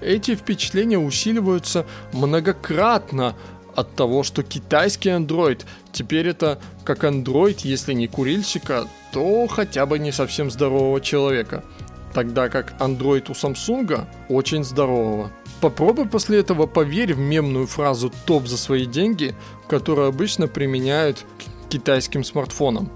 Эти 0.00 0.34
впечатления 0.34 0.98
усиливаются 0.98 1.84
многократно 2.14 3.36
от 3.74 3.94
того, 3.94 4.22
что 4.22 4.42
китайский 4.42 5.10
Android 5.10 5.66
теперь 5.92 6.28
это 6.28 6.58
как 6.82 7.04
Android, 7.04 7.58
если 7.64 7.92
не 7.92 8.08
курильщика, 8.08 8.86
то 9.12 9.46
хотя 9.46 9.84
бы 9.84 9.98
не 9.98 10.10
совсем 10.10 10.50
здорового 10.50 11.02
человека– 11.02 11.62
тогда 12.12 12.48
как 12.48 12.72
Android 12.80 13.30
у 13.30 13.32
Samsung 13.32 14.06
очень 14.28 14.64
здорового. 14.64 15.30
Попробуй 15.60 16.08
после 16.08 16.40
этого 16.40 16.66
поверь 16.66 17.14
в 17.14 17.18
мемную 17.18 17.66
фразу 17.66 18.12
«топ 18.26 18.46
за 18.46 18.56
свои 18.56 18.86
деньги», 18.86 19.34
которую 19.68 20.08
обычно 20.08 20.48
применяют 20.48 21.24
к 21.38 21.49
китайским 21.70 22.24
смартфонам. 22.24 22.90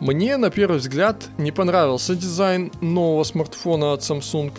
Мне, 0.00 0.36
на 0.36 0.50
первый 0.50 0.78
взгляд, 0.78 1.28
не 1.38 1.50
понравился 1.50 2.14
дизайн 2.14 2.70
нового 2.80 3.24
смартфона 3.24 3.92
от 3.92 4.00
Samsung, 4.00 4.52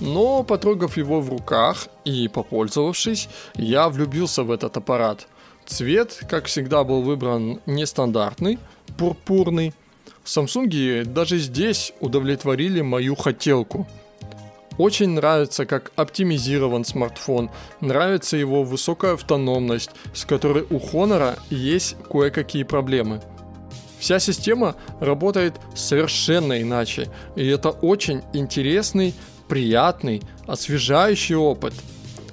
но 0.00 0.42
потрогав 0.42 0.96
его 0.96 1.20
в 1.20 1.28
руках 1.28 1.88
и 2.04 2.28
попользовавшись, 2.28 3.28
я 3.54 3.88
влюбился 3.88 4.42
в 4.44 4.50
этот 4.50 4.76
аппарат. 4.76 5.26
Цвет, 5.66 6.24
как 6.28 6.46
всегда, 6.46 6.84
был 6.84 7.02
выбран 7.02 7.60
нестандартный, 7.66 8.58
пурпурный, 8.96 9.74
Samsung 10.24 11.04
даже 11.04 11.38
здесь 11.38 11.92
удовлетворили 12.00 12.80
мою 12.80 13.16
хотелку. 13.16 13.88
Очень 14.78 15.10
нравится, 15.10 15.66
как 15.66 15.92
оптимизирован 15.96 16.84
смартфон, 16.84 17.50
нравится 17.80 18.36
его 18.36 18.64
высокая 18.64 19.14
автономность, 19.14 19.90
с 20.14 20.24
которой 20.24 20.64
у 20.70 20.78
Honor 20.78 21.38
есть 21.50 21.96
кое-какие 22.10 22.62
проблемы. 22.62 23.20
Вся 23.98 24.18
система 24.18 24.74
работает 24.98 25.54
совершенно 25.74 26.60
иначе, 26.60 27.08
и 27.36 27.46
это 27.46 27.70
очень 27.70 28.22
интересный, 28.32 29.14
приятный, 29.46 30.22
освежающий 30.46 31.36
опыт. 31.36 31.74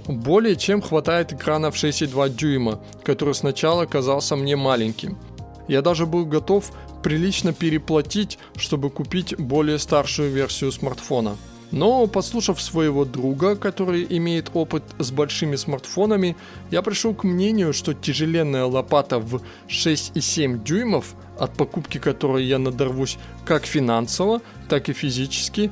Более 0.07 0.55
чем 0.55 0.81
хватает 0.81 1.33
экрана 1.33 1.69
в 1.69 1.75
6,2 1.75 2.29
дюйма, 2.29 2.81
который 3.03 3.35
сначала 3.35 3.85
казался 3.85 4.35
мне 4.35 4.55
маленьким. 4.55 5.19
Я 5.67 5.83
даже 5.83 6.07
был 6.07 6.25
готов 6.25 6.71
прилично 7.03 7.53
переплатить, 7.53 8.39
чтобы 8.55 8.89
купить 8.89 9.37
более 9.37 9.77
старшую 9.77 10.31
версию 10.31 10.71
смартфона. 10.71 11.37
Но, 11.71 12.07
послушав 12.07 12.61
своего 12.61 13.05
друга, 13.05 13.55
который 13.55 14.05
имеет 14.09 14.49
опыт 14.53 14.83
с 14.97 15.11
большими 15.11 15.55
смартфонами, 15.55 16.35
я 16.71 16.81
пришел 16.81 17.13
к 17.13 17.23
мнению, 17.23 17.73
что 17.73 17.93
тяжеленная 17.93 18.65
лопата 18.65 19.19
в 19.19 19.41
6,7 19.67 20.63
дюймов, 20.63 21.13
от 21.37 21.53
покупки 21.53 21.99
которой 21.99 22.45
я 22.45 22.57
надорвусь 22.57 23.17
как 23.45 23.65
финансово, 23.65 24.41
так 24.67 24.89
и 24.89 24.93
физически, 24.93 25.71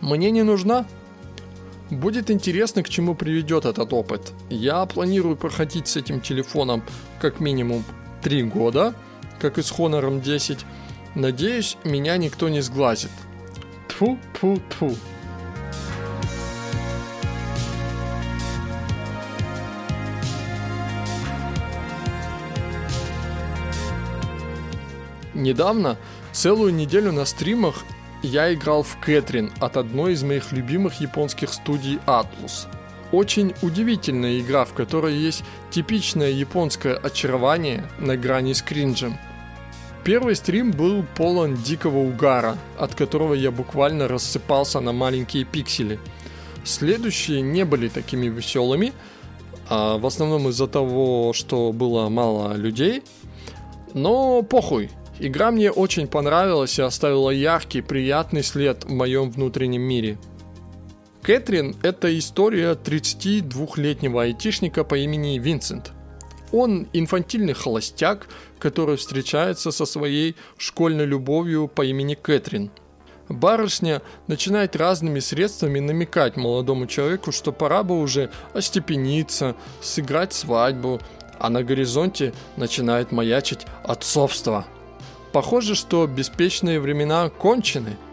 мне 0.00 0.30
не 0.30 0.42
нужна. 0.42 0.86
Будет 1.90 2.30
интересно, 2.30 2.82
к 2.82 2.88
чему 2.88 3.14
приведет 3.14 3.66
этот 3.66 3.92
опыт. 3.92 4.32
Я 4.48 4.86
планирую 4.86 5.36
проходить 5.36 5.88
с 5.88 5.96
этим 5.96 6.20
телефоном 6.20 6.82
как 7.20 7.40
минимум 7.40 7.84
3 8.22 8.44
года– 8.44 8.94
как 9.40 9.58
и 9.58 9.62
с 9.62 9.72
Honor 9.72 10.20
10. 10.20 10.58
Надеюсь, 11.14 11.76
меня 11.82 12.16
никто 12.18 12.48
не 12.48 12.60
сглазит. 12.60 13.10
Тфу, 14.00 14.18
тфу, 14.32 14.58
тфу. 14.70 14.96
Недавно, 25.34 25.98
целую 26.32 26.72
неделю 26.72 27.12
на 27.12 27.26
стримах, 27.26 27.84
я 28.22 28.54
играл 28.54 28.84
в 28.84 28.96
Кэтрин 29.00 29.52
от 29.60 29.76
одной 29.76 30.14
из 30.14 30.22
моих 30.22 30.50
любимых 30.52 31.02
японских 31.02 31.52
студий 31.52 31.98
Atlus. 32.06 32.68
Очень 33.12 33.52
удивительная 33.60 34.40
игра, 34.40 34.64
в 34.64 34.72
которой 34.72 35.14
есть 35.14 35.44
типичное 35.70 36.30
японское 36.30 36.94
очарование 36.94 37.84
на 37.98 38.16
грани 38.16 38.54
с 38.54 38.62
кринжем. 38.62 39.18
Первый 40.04 40.34
стрим 40.34 40.70
был 40.70 41.04
полон 41.16 41.56
дикого 41.56 41.98
угара, 41.98 42.56
от 42.78 42.94
которого 42.94 43.34
я 43.34 43.50
буквально 43.50 44.08
рассыпался 44.08 44.80
на 44.80 44.92
маленькие 44.92 45.44
пиксели. 45.44 45.98
Следующие 46.64 47.42
не 47.42 47.64
были 47.64 47.88
такими 47.88 48.26
веселыми, 48.26 48.92
а 49.68 49.98
в 49.98 50.06
основном 50.06 50.48
из-за 50.48 50.66
того, 50.66 51.32
что 51.32 51.72
было 51.72 52.08
мало 52.08 52.54
людей. 52.54 53.02
Но 53.94 54.42
похуй, 54.42 54.90
игра 55.18 55.50
мне 55.50 55.70
очень 55.70 56.06
понравилась 56.06 56.78
и 56.78 56.82
оставила 56.82 57.30
яркий, 57.30 57.82
приятный 57.82 58.42
след 58.42 58.84
в 58.84 58.90
моем 58.90 59.30
внутреннем 59.30 59.82
мире– 59.82 60.18
Кэтрин– 61.22 61.76
это 61.82 62.18
история 62.18 62.72
32-летнего 62.72 64.22
айтишника 64.22 64.84
по 64.84 64.96
имени 64.96 65.38
Винсент. 65.38 65.92
Он 66.52 66.88
инфантильный 66.92 67.52
холостяк, 67.52 68.28
который 68.58 68.96
встречается 68.96 69.70
со 69.70 69.86
своей 69.86 70.36
школьной 70.56 71.06
любовью 71.06 71.68
по 71.68 71.82
имени 71.82 72.14
Кэтрин. 72.14 72.70
Барышня 73.28 74.02
начинает 74.26 74.74
разными 74.74 75.20
средствами 75.20 75.78
намекать 75.78 76.36
молодому 76.36 76.86
человеку, 76.86 77.30
что 77.30 77.52
пора 77.52 77.84
бы 77.84 78.00
уже 78.00 78.30
остепениться, 78.54 79.54
сыграть 79.80 80.32
свадьбу, 80.32 81.00
а 81.38 81.48
на 81.48 81.62
горизонте 81.62 82.34
начинает 82.56 83.12
маячить 83.12 83.66
отцовство. 83.84 84.66
Похоже, 85.32 85.76
что 85.76 86.06
беспечные 86.08 86.80
времена 86.80 87.28
кончены– 87.28 87.96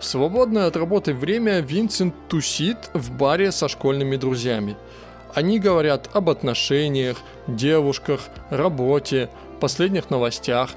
свободное 0.00 0.66
от 0.66 0.76
работы 0.76 1.14
время 1.14 1.60
Винсент 1.60 2.14
тусит 2.28 2.90
в 2.92 3.12
баре 3.12 3.52
со 3.52 3.68
школьными 3.68 4.16
друзьями. 4.16 4.76
Они 5.36 5.60
говорят 5.60 6.08
об 6.14 6.30
отношениях, 6.30 7.18
девушках, 7.46 8.22
работе, 8.50 9.28
последних 9.60 10.10
новостях. 10.10 10.70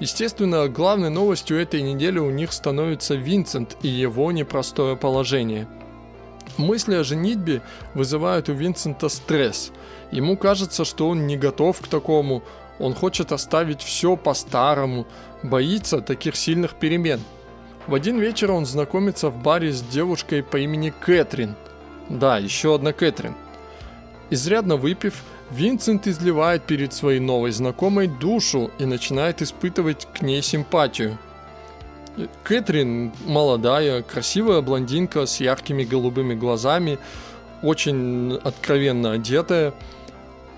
Естественно, 0.00 0.68
главной 0.68 1.10
новостью 1.10 1.60
этой 1.60 1.82
недели 1.82 2.18
у 2.18 2.30
них 2.30 2.52
становится 2.52 3.16
Винсент 3.16 3.76
и 3.82 3.88
его 3.88 4.32
непростое 4.32 4.96
положение. 4.96 5.66
Мысли 6.56 6.94
о 6.94 7.04
женитьбе 7.04 7.60
вызывают 7.94 8.48
у 8.48 8.52
Винсента 8.52 9.08
стресс. 9.08 9.72
Ему 10.12 10.36
кажется, 10.36 10.84
что 10.84 11.08
он 11.08 11.26
не 11.26 11.36
готов 11.36 11.80
к 11.80 11.88
такому, 11.88 12.42
он 12.78 12.94
хочет 12.94 13.32
оставить 13.32 13.82
все 13.82 14.16
по-старому, 14.16 15.06
боится 15.42 16.00
таких 16.00 16.36
сильных 16.36 16.74
перемен– 16.74 17.20
в 17.86 17.94
один 17.94 18.18
вечер 18.18 18.50
он 18.50 18.64
знакомится 18.64 19.28
в 19.28 19.42
баре 19.42 19.70
с 19.70 19.82
девушкой 19.82 20.42
по 20.42 20.56
имени 20.56 20.90
Кэтрин. 20.90 21.54
Да, 22.08 22.38
еще 22.38 22.74
одна 22.74 22.94
Кэтрин. 22.94 23.34
Изрядно 24.30 24.76
выпив, 24.76 25.22
Винсент 25.50 26.06
изливает 26.06 26.64
перед 26.64 26.92
своей 26.92 27.20
новой 27.20 27.50
знакомой 27.52 28.06
душу 28.08 28.70
и 28.78 28.86
начинает 28.86 29.42
испытывать 29.42 30.08
к 30.14 30.22
ней 30.22 30.42
симпатию. 30.42 31.18
Кэтрин 32.42 33.12
молодая, 33.26 34.02
красивая 34.02 34.60
блондинка 34.60 35.26
с 35.26 35.40
яркими 35.40 35.84
голубыми 35.84 36.34
глазами, 36.34 36.98
очень 37.62 38.34
откровенно 38.42 39.12
одетая. 39.12 39.74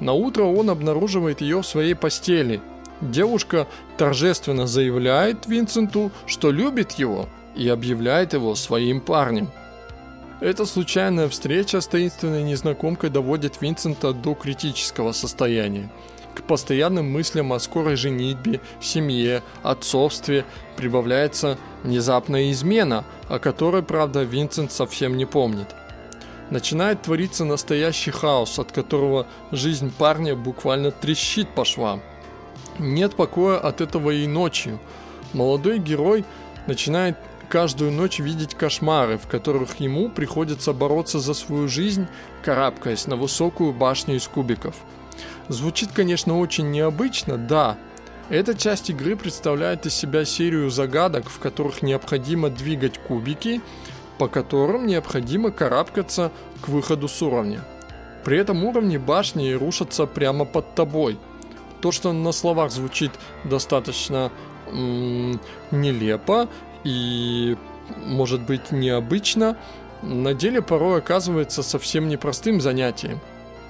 На 0.00 0.12
утро 0.12 0.44
он 0.44 0.70
обнаруживает 0.70 1.40
ее 1.40 1.62
в 1.62 1.66
своей 1.66 1.94
постели– 1.94 2.60
Девушка 3.00 3.66
торжественно 3.98 4.66
заявляет 4.66 5.46
Винсенту, 5.46 6.10
что 6.26 6.50
любит 6.50 6.92
его 6.92 7.28
и 7.54 7.68
объявляет 7.68 8.32
его 8.32 8.54
своим 8.54 9.00
парнем. 9.00 9.50
Эта 10.40 10.66
случайная 10.66 11.28
встреча 11.28 11.80
с 11.80 11.86
таинственной 11.86 12.42
незнакомкой 12.42 13.10
доводит 13.10 13.60
Винсента 13.60 14.12
до 14.12 14.34
критического 14.34 15.12
состояния. 15.12 15.90
К 16.34 16.42
постоянным 16.42 17.10
мыслям 17.10 17.52
о 17.52 17.58
скорой 17.58 17.96
женитьбе, 17.96 18.60
семье, 18.80 19.42
отцовстве 19.62 20.44
прибавляется 20.76 21.56
внезапная 21.82 22.50
измена, 22.50 23.04
о 23.28 23.38
которой, 23.38 23.82
правда, 23.82 24.22
Винсент 24.22 24.72
совсем 24.72 25.16
не 25.16 25.24
помнит. 25.24 25.74
Начинает 26.50 27.02
твориться 27.02 27.44
настоящий 27.44 28.10
хаос, 28.10 28.58
от 28.58 28.70
которого 28.72 29.26
жизнь 29.50 29.90
парня 29.96 30.36
буквально 30.36 30.90
трещит 30.90 31.48
по 31.54 31.64
швам– 31.64 32.02
нет 32.78 33.14
покоя 33.14 33.58
от 33.58 33.80
этого 33.80 34.10
и 34.10 34.26
ночью. 34.26 34.78
Молодой 35.32 35.78
герой 35.78 36.24
начинает 36.66 37.16
каждую 37.48 37.92
ночь 37.92 38.18
видеть 38.18 38.54
кошмары, 38.54 39.18
в 39.18 39.26
которых 39.26 39.80
ему 39.80 40.08
приходится 40.08 40.72
бороться 40.72 41.18
за 41.18 41.34
свою 41.34 41.68
жизнь, 41.68 42.06
карабкаясь 42.42 43.06
на 43.06 43.16
высокую 43.16 43.72
башню 43.72 44.16
из 44.16 44.26
кубиков. 44.28 44.74
Звучит, 45.48 45.90
конечно, 45.92 46.38
очень 46.38 46.70
необычно, 46.70 47.38
да. 47.38 47.78
Эта 48.28 48.54
часть 48.54 48.90
игры 48.90 49.16
представляет 49.16 49.86
из 49.86 49.94
себя 49.94 50.24
серию 50.24 50.70
загадок, 50.70 51.28
в 51.28 51.38
которых 51.38 51.82
необходимо 51.82 52.50
двигать 52.50 52.98
кубики, 52.98 53.60
по 54.18 54.28
которым 54.28 54.86
необходимо 54.86 55.50
карабкаться 55.50 56.32
к 56.62 56.68
выходу 56.68 57.08
с 57.08 57.22
уровня. 57.22 57.64
При 58.24 58.38
этом 58.38 58.64
уровни 58.64 58.96
башни 58.96 59.52
рушатся 59.52 60.06
прямо 60.06 60.44
под 60.44 60.74
тобой– 60.74 61.18
то, 61.80 61.92
что 61.92 62.12
на 62.12 62.32
словах 62.32 62.72
звучит 62.72 63.12
достаточно 63.44 64.32
м- 64.66 65.40
нелепо 65.70 66.48
и, 66.86 67.56
может 68.04 68.42
быть, 68.42 68.70
необычно, 68.70 69.56
на 70.02 70.34
деле 70.34 70.62
порой 70.62 70.98
оказывается 70.98 71.64
совсем 71.64 72.08
непростым 72.08 72.60
занятием. 72.60 73.18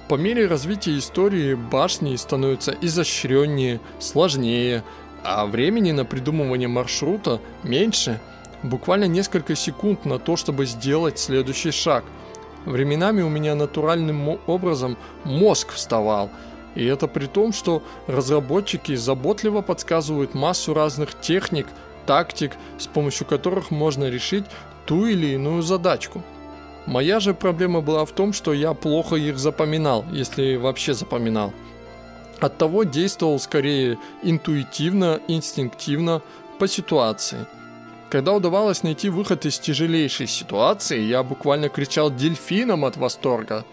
По 0.08 0.16
мере 0.16 0.46
развития 0.46 0.98
истории 0.98 1.54
башни 1.54 2.14
становятся 2.16 2.76
изощреннее, 2.82 3.80
сложнее, 3.98 4.84
а 5.24 5.46
времени 5.46 5.92
на 5.92 6.04
придумывание 6.04 6.68
маршрута 6.68 7.40
меньше. 7.62 8.20
Буквально 8.62 9.06
несколько 9.06 9.56
секунд 9.56 10.04
на 10.04 10.18
то, 10.18 10.36
чтобы 10.36 10.66
сделать 10.66 11.18
следующий 11.18 11.70
шаг. 11.70 12.04
Временами 12.66 13.22
у 13.22 13.30
меня 13.30 13.54
натуральным 13.54 14.38
образом 14.46 14.98
мозг 15.24 15.72
вставал– 15.72 16.30
и 16.76 16.84
это 16.84 17.08
при 17.08 17.26
том, 17.26 17.52
что 17.52 17.82
разработчики 18.06 18.94
заботливо 18.94 19.62
подсказывают 19.62 20.34
массу 20.34 20.74
разных 20.74 21.18
техник, 21.18 21.66
тактик, 22.06 22.52
с 22.78 22.86
помощью 22.86 23.26
которых 23.26 23.70
можно 23.70 24.08
решить 24.08 24.44
ту 24.86 25.06
или 25.06 25.34
иную 25.34 25.62
задачку. 25.62 26.22
Моя 26.86 27.20
же 27.20 27.34
проблема 27.34 27.80
была 27.80 28.04
в 28.04 28.12
том, 28.12 28.32
что 28.32 28.52
я 28.52 28.72
плохо 28.72 29.16
их 29.16 29.38
запоминал, 29.38 30.04
если 30.12 30.56
вообще 30.56 30.94
запоминал. 30.94 31.52
Оттого 32.40 32.84
действовал 32.84 33.40
скорее 33.40 33.98
интуитивно, 34.22 35.20
инстинктивно, 35.26 36.22
по 36.58 36.68
ситуации. 36.68 37.46
Когда 38.08 38.32
удавалось 38.32 38.82
найти 38.82 39.10
выход 39.10 39.44
из 39.44 39.58
тяжелейшей 39.58 40.26
ситуации, 40.26 41.00
я 41.00 41.22
буквально 41.22 41.68
кричал 41.68 42.10
дельфином 42.10 42.84
от 42.84 42.96
восторга. 42.96 43.64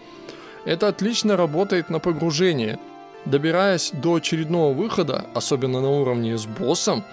Это 0.66 0.88
отлично 0.88 1.36
работает 1.36 1.88
на 1.88 1.98
погружение– 2.00 2.78
Добираясь 3.24 3.90
до 3.92 4.16
очередного 4.16 4.74
выхода, 4.74 5.24
особенно 5.34 5.80
на 5.80 5.90
уровне 5.90 6.36
с 6.36 6.44
боссом, 6.44 7.04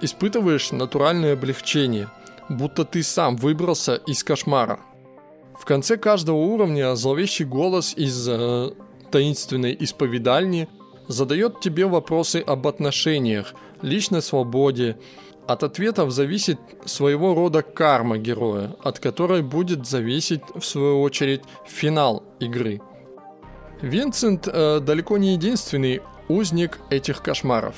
испытываешь 0.00 0.72
натуральное 0.72 1.34
облегчение, 1.34 2.08
будто 2.48 2.84
ты 2.84 3.02
сам 3.02 3.36
выбрался 3.36 3.96
из 4.06 4.22
кошмара. 4.24 4.80
В 5.58 5.64
конце 5.64 5.96
каждого 5.96 6.36
уровня 6.36 6.94
зловещий 6.96 7.44
голос 7.44 7.94
из 7.96 8.28
э, 8.28 8.70
таинственной 9.10 9.76
исповедальни 9.78 10.68
задает 11.08 11.60
тебе 11.60 11.86
вопросы 11.86 12.42
об 12.46 12.66
отношениях, 12.66 13.54
личной 13.82 14.22
свободе. 14.22 14.98
От 15.46 15.62
ответов 15.62 16.10
зависит 16.10 16.58
своего 16.84 17.34
рода 17.34 17.62
карма 17.62 18.18
героя, 18.18 18.74
от 18.82 18.98
которой 18.98 19.42
будет 19.42 19.86
зависеть 19.86 20.42
в 20.54 20.64
свою 20.64 21.00
очередь 21.00 21.42
финал 21.66 22.22
игры– 22.40 22.80
Винсент 23.82 24.48
э, 24.50 24.80
далеко 24.80 25.18
не 25.18 25.34
единственный 25.34 26.00
узник 26.28 26.78
этих 26.90 27.22
кошмаров. 27.22 27.74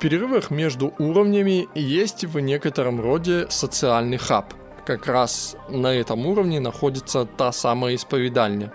Перерывах 0.00 0.50
между 0.50 0.94
уровнями 0.98 1.68
есть 1.74 2.24
в 2.24 2.40
некотором 2.40 3.00
роде 3.02 3.46
социальный 3.50 4.16
хаб. 4.16 4.54
Как 4.86 5.06
раз 5.06 5.56
на 5.68 5.88
этом 5.88 6.24
уровне 6.26 6.58
находится 6.58 7.26
та 7.26 7.52
самая 7.52 7.96
исповедальня. 7.96 8.72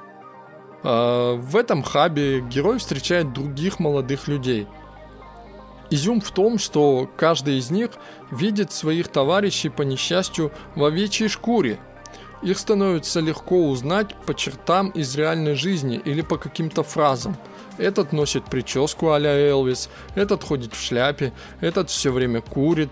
Э, 0.83 1.33
в 1.33 1.55
этом 1.55 1.81
хабе 1.81 2.41
герой 2.41 2.77
встречает 2.77 3.33
других 3.33 3.79
молодых 3.79 4.27
людей. 4.27 4.67
Изюм 5.89 6.21
в 6.21 6.29
том, 6.29 6.59
что 6.59 7.09
каждый 7.17 7.57
из 7.57 7.71
них 7.71 7.91
видит 8.29 8.71
своих 8.71 9.07
товарищей 9.07 9.69
по 9.69 9.81
несчастью 9.81 10.51
в 10.75 10.83
овечьей 10.83 11.27
шкуре– 11.27 11.79
их 12.45 12.59
становится 12.59 13.21
легко 13.21 13.69
узнать 13.69 14.13
по 14.27 14.35
чертам 14.35 14.89
из 14.89 15.15
реальной 15.15 15.55
жизни 15.55 15.99
или 16.05 16.21
по 16.21 16.37
каким-то 16.37 16.83
фразам. 16.83 17.35
Этот 17.77 18.13
носит 18.13 18.45
прическу 18.45 19.11
а-ля 19.11 19.31
Элвис, 19.31 19.89
этот 20.15 20.43
ходит 20.43 20.73
в 20.73 20.81
шляпе, 20.81 21.33
этот 21.59 21.89
все 21.89 22.11
время 22.11 22.41
курит. 22.41 22.89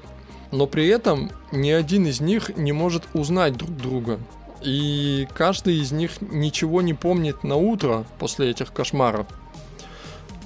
но 0.52 0.68
при 0.68 0.88
этом 0.88 1.32
ни 1.52 1.72
один 1.72 2.06
из 2.06 2.22
них 2.22 2.56
не 2.56 2.72
может 2.74 3.04
узнать 3.14 3.58
друг 3.58 3.76
друга. 3.76 4.20
И 4.62 5.28
каждый 5.34 5.78
из 5.80 5.92
них 5.92 6.22
ничего 6.22 6.82
не 6.82 6.94
помнит 6.94 7.44
на 7.44 7.56
утро 7.56 8.06
после 8.20 8.52
этих 8.52 8.72
кошмаров. 8.72 9.26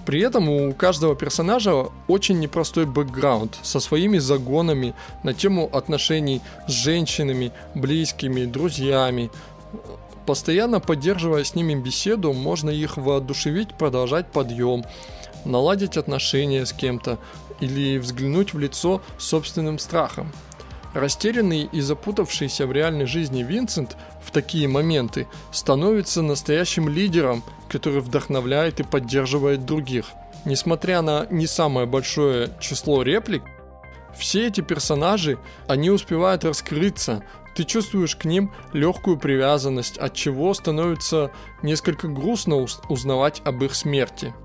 При 0.06 0.22
этом 0.22 0.48
у 0.48 0.74
каждого 0.74 1.18
персонажа 1.18 1.88
очень 2.08 2.40
непростой 2.40 2.86
бэкграунд 2.86 3.58
со 3.62 3.82
своими 3.82 4.20
загонами 4.20 4.96
на 5.24 5.34
тему 5.34 5.70
отношений 5.74 6.42
с 6.66 6.72
женщинами, 6.72 7.52
близкими, 7.76 8.46
друзьями. 8.46 9.30
Постоянно 10.28 10.82
поддерживая 10.82 11.46
с 11.46 11.56
ними 11.56 11.74
беседу, 11.74 12.34
можно 12.34 12.70
их 12.70 12.98
воодушевить 12.98 13.74
продолжать 13.74 14.28
подъем, 14.28 14.84
наладить 15.46 15.96
отношения 15.96 16.66
с 16.66 16.74
кем-то 16.74 17.18
или 17.62 17.98
взглянуть 17.98 18.54
в 18.54 18.60
лицо 18.60 19.02
собственным 19.18 19.80
страхом. 19.80 20.34
Растерянный 20.94 21.70
и 21.72 21.80
запутавшийся 21.80 22.68
в 22.68 22.74
реальной 22.74 23.06
жизни 23.06 23.42
Винсент 23.42 23.96
в 24.22 24.32
такие 24.32 24.68
моменты 24.68 25.28
становится 25.54 26.22
настоящим 26.22 26.90
лидером, 26.90 27.42
который 27.70 28.02
вдохновляет 28.02 28.82
и 28.82 28.84
поддерживает 28.84 29.66
других. 29.66 30.08
Несмотря 30.44 31.02
на 31.02 31.26
не 31.30 31.48
самое 31.48 31.88
большое 31.88 32.50
число 32.60 33.02
реплик, 33.02 33.44
все 34.18 34.48
эти 34.48 34.60
персонажи, 34.60 35.38
они 35.68 35.90
успевают 35.90 36.44
раскрыться, 36.44 37.24
ты 37.58 37.64
чувствуешь 37.64 38.16
к 38.16 38.26
ним 38.26 38.52
легкую 38.72 39.18
привязанность, 39.18 39.98
от 39.98 40.14
чего 40.14 40.54
становится 40.54 41.32
несколько 41.64 42.08
грустно 42.08 42.68
узнавать 42.88 43.42
об 43.46 43.64
их 43.64 43.74
смерти. 43.74 44.36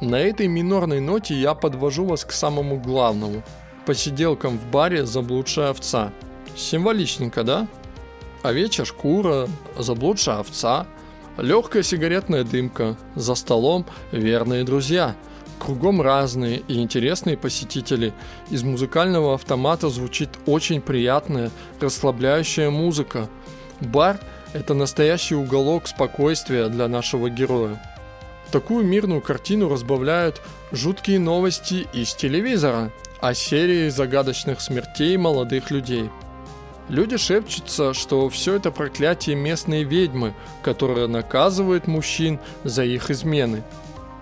На 0.00 0.20
этой 0.20 0.46
минорной 0.46 1.00
ноте 1.00 1.34
я 1.34 1.54
подвожу 1.54 2.04
вас 2.04 2.24
к 2.24 2.30
самому 2.30 2.78
главному– 2.78 3.42
посиделкам 3.86 4.56
в 4.56 4.70
баре 4.70 5.04
заблудшая 5.04 5.70
овца. 5.70 6.12
Символичненько, 6.56 7.42
да? 7.42 7.66
Овечья 8.44 8.84
шкура, 8.84 9.48
заблудшая 9.76 10.38
овца, 10.38 10.86
легкая 11.38 11.82
сигаретная 11.82 12.44
дымка, 12.44 12.96
за 13.16 13.34
столом 13.34 13.84
верные 14.12 14.62
друзья. 14.62 15.16
Кругом 15.60 16.02
разные 16.02 16.62
и 16.66 16.80
интересные 16.80 17.36
посетители. 17.36 18.12
Из 18.50 18.64
музыкального 18.64 19.34
автомата 19.34 19.88
звучит 19.90 20.30
очень 20.46 20.80
приятная, 20.80 21.52
расслабляющая 21.80 22.70
музыка. 22.70 23.28
Бар– 23.80 24.18
это 24.52 24.74
настоящий 24.74 25.36
уголок 25.36 25.86
спокойствия 25.86 26.66
для 26.68 26.88
нашего 26.88 27.30
героя. 27.30 27.80
Такую 28.50 28.84
мирную 28.84 29.20
картину 29.20 29.68
разбавляют 29.68 30.42
жуткие 30.72 31.20
новости 31.20 31.86
из 31.92 32.14
телевизора– 32.14 32.90
о 33.20 33.34
серии 33.34 33.88
загадочных 33.90 34.60
смертей 34.60 35.16
молодых 35.16 35.70
людей. 35.70 36.10
Люди 36.88 37.16
шепчутся, 37.18 37.94
что 37.94 38.28
все 38.30 38.56
это 38.56 38.72
проклятие 38.72 39.36
местной 39.36 39.84
ведьмы, 39.84 40.34
которая 40.62 41.06
наказывает 41.06 41.86
мужчин 41.86 42.40
за 42.64 42.84
их 42.84 43.10
измены. 43.10 43.62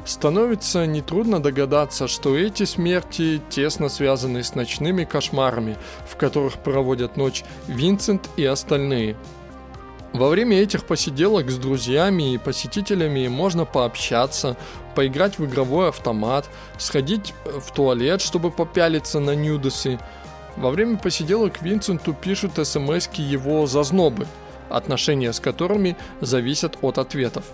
Становится 0.09 0.87
нетрудно 0.87 1.39
догадаться, 1.39 2.09
что 2.09 2.35
эти 2.35 2.65
смерти 2.65 3.43
тесно 3.51 3.91
связаны 3.91 4.43
с 4.43 4.55
ночными 4.55 5.05
кошмарами, 5.05 5.77
в 6.09 6.17
которых 6.17 6.55
проводят 6.55 7.19
ночь 7.19 7.45
Винсент 7.67 8.31
и 8.39 8.45
остальные– 8.47 9.17
во 10.15 10.31
время 10.31 10.63
этих 10.63 10.85
посиделок 10.85 11.51
с 11.51 11.59
друзьями 11.59 12.33
и 12.33 12.39
посетителями 12.39 13.29
можно 13.29 13.67
пообщаться, 13.67 14.57
поиграть 14.95 15.39
в 15.39 15.45
игровой 15.45 15.91
автомат, 15.91 16.49
сходить 16.79 17.35
в 17.45 17.71
туалет, 17.75 18.23
чтобы 18.23 18.51
попялиться 18.51 19.21
на 19.21 19.35
нюдосы. 19.35 19.99
Во 20.57 20.71
время 20.71 20.97
посиделок 20.97 21.61
Винсенту 21.61 22.15
пишут 22.15 22.53
смс 22.55 23.11
его 23.17 23.67
зазнобы, 23.67 24.27
отношения 24.71 25.35
с 25.35 25.41
которыми 25.41 25.95
зависят 26.23 26.79
от 26.81 26.97
ответов. 26.97 27.45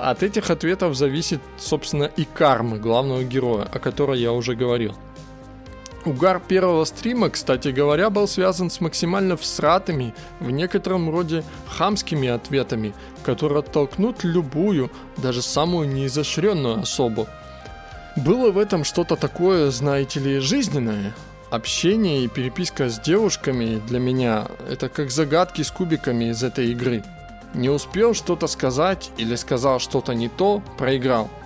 От 0.00 0.22
этих 0.22 0.48
ответов 0.48 0.96
зависит, 0.96 1.40
собственно, 1.58 2.04
и 2.04 2.24
карма 2.24 2.78
главного 2.78 3.22
героя, 3.22 3.68
о 3.70 3.78
которой 3.78 4.18
я 4.18 4.32
уже 4.32 4.54
говорил. 4.54 4.94
Угар 6.06 6.40
первого 6.40 6.86
стрима, 6.86 7.28
кстати 7.28 7.68
говоря, 7.68 8.08
был 8.08 8.26
связан 8.26 8.70
с 8.70 8.80
максимально 8.80 9.36
всратыми, 9.36 10.14
в 10.40 10.50
некотором 10.50 11.10
роде 11.10 11.44
хамскими 11.66 12.28
ответами, 12.28 12.94
которые 13.22 13.58
оттолкнут 13.58 14.24
любую, 14.24 14.90
даже 15.18 15.42
самую 15.42 15.88
неизощренную 15.88 16.80
особу. 16.80 17.28
Было 18.16 18.50
в 18.50 18.58
этом 18.58 18.84
что-то 18.84 19.16
такое, 19.16 19.70
знаете 19.70 20.20
ли, 20.20 20.38
жизненное. 20.38 21.14
Общение 21.50 22.24
и 22.24 22.28
переписка 22.28 22.88
с 22.88 22.98
девушками 22.98 23.82
для 23.86 23.98
меня– 23.98 24.46
это 24.70 24.88
как 24.88 25.10
загадки 25.10 25.60
с 25.60 25.70
кубиками 25.70 26.30
из 26.30 26.42
этой 26.42 26.70
игры. 26.70 27.02
Не 27.54 27.68
успел 27.68 28.14
что-то 28.14 28.46
сказать 28.46 29.10
или 29.16 29.34
сказал 29.34 29.78
что-то 29.78 30.14
не 30.14 30.28
то– 30.28 30.62
проиграл– 30.78 31.28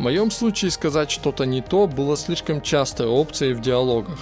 в 0.00 0.02
моем 0.02 0.30
случае 0.30 0.70
сказать 0.70 1.10
что-то 1.10 1.44
не 1.44 1.60
то 1.60 1.86
было 1.86 2.16
слишком 2.16 2.62
частой 2.62 3.06
опцией 3.06 3.52
в 3.52 3.60
диалогах. 3.60 4.18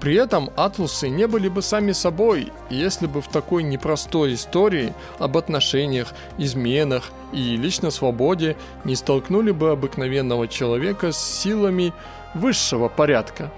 При 0.00 0.16
этом 0.16 0.50
атлусы 0.56 1.08
не 1.08 1.28
были 1.28 1.46
бы 1.46 1.62
сами 1.62 1.92
собой, 1.92 2.52
если 2.68 3.06
бы 3.06 3.22
в 3.22 3.28
такой 3.28 3.62
непростой 3.62 4.34
истории 4.34 4.92
об 5.20 5.36
отношениях, 5.36 6.12
изменах 6.36 7.12
и 7.32 7.56
личной 7.56 7.92
свободе 7.92 8.56
не 8.82 8.96
столкнули 8.96 9.52
бы 9.52 9.70
обыкновенного 9.70 10.48
человека 10.48 11.12
с 11.12 11.18
силами 11.18 11.92
высшего 12.34 12.88
порядка. 12.88 13.52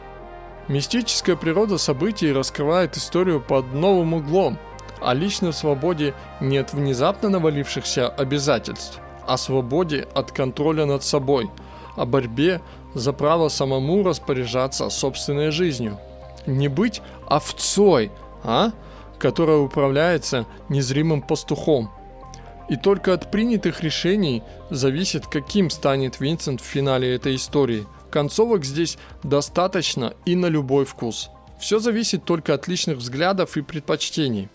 Мистическая 0.69 1.37
природа 1.37 1.79
событий 1.79 2.33
раскрывает 2.33 2.99
историю 2.99 3.41
под 3.41 3.73
новым 3.73 4.13
углом, 4.13 4.59
а 5.01 5.15
личной 5.15 5.53
свободе 5.53 6.15
нет 6.41 6.73
внезапно 6.73 7.29
навалившихся 7.29 8.09
обязательств 8.09 9.01
о 9.27 9.37
свободе 9.37 10.07
от 10.15 10.33
контроля 10.33 10.87
над 10.87 11.03
собой, 11.03 11.51
о 11.97 12.07
борьбе 12.07 12.61
за 12.95 13.13
право 13.13 13.49
самому 13.49 14.05
распоряжаться 14.05 14.89
собственной 14.89 15.51
жизнью. 15.51 15.99
Не 16.47 16.69
быть 16.69 17.03
овцой, 17.27 18.13
а? 18.45 18.71
которая 19.19 19.59
управляется 19.59 20.47
незримым 20.69 21.23
пастухом. 21.23 21.91
И 22.69 22.77
только 22.77 23.13
от 23.13 23.31
принятых 23.31 23.83
решений 23.83 24.43
зависит, 24.71 25.27
каким 25.27 25.71
станет 25.71 26.21
Винсент 26.21 26.61
в 26.61 26.65
финале 26.65 27.15
этой 27.15 27.37
истории. 27.37 27.87
Концовок 28.11 28.65
здесь 28.65 28.99
достаточно 29.23 30.15
и 30.25 30.35
на 30.35 30.47
любой 30.47 30.85
вкус. 30.85 31.31
Все 31.61 31.79
зависит 31.79 32.25
только 32.25 32.55
от 32.55 32.69
личных 32.69 32.99
взглядов 32.99 33.57
и 33.57 33.63
предпочтений. 33.63 34.49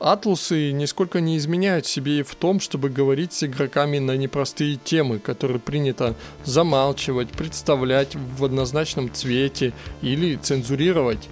Атлусы 0.00 0.72
нисколько 0.72 1.20
не 1.20 1.38
изменяют 1.38 1.86
себе 1.86 2.18
и 2.18 2.22
в 2.22 2.34
том, 2.34 2.58
чтобы 2.58 2.88
говорить 2.88 3.32
с 3.32 3.44
игроками 3.44 3.98
на 3.98 4.16
непростые 4.16 4.76
темы, 4.76 5.20
которые 5.20 5.60
принято 5.60 6.14
замалчивать, 6.44 7.28
представлять 7.30 8.14
в 8.14 8.44
однозначном 8.44 9.12
цвете 9.12 9.72
или 10.02 10.36
цензурировать. 10.36 11.28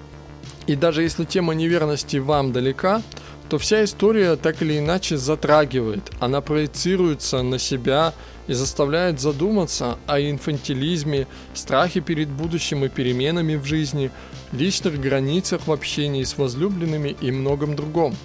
И 0.68 0.76
даже 0.76 1.02
если 1.02 1.24
тема 1.24 1.54
неверности 1.54 2.18
вам 2.18 2.52
далека, 2.52 3.02
то 3.50 3.58
вся 3.58 3.84
история 3.84 4.36
так 4.36 4.62
или 4.62 4.78
иначе 4.78 5.18
затрагивает, 5.18 6.10
она 6.20 6.40
проецируется 6.40 7.42
на 7.42 7.58
себя 7.58 8.14
и 8.46 8.54
заставляет 8.54 9.20
задуматься 9.20 9.98
о 10.06 10.20
инфантилизме, 10.20 11.26
страхе 11.52 12.00
перед 12.00 12.28
будущим 12.28 12.84
и 12.84 12.88
переменами 12.88 13.56
в 13.56 13.64
жизни, 13.64 14.10
личных 14.52 15.00
границах 15.00 15.66
в 15.66 15.72
общении 15.72 16.22
с 16.22 16.38
возлюбленными 16.38 17.14
и 17.20 17.30
многом 17.30 17.76
другом. 17.76 18.16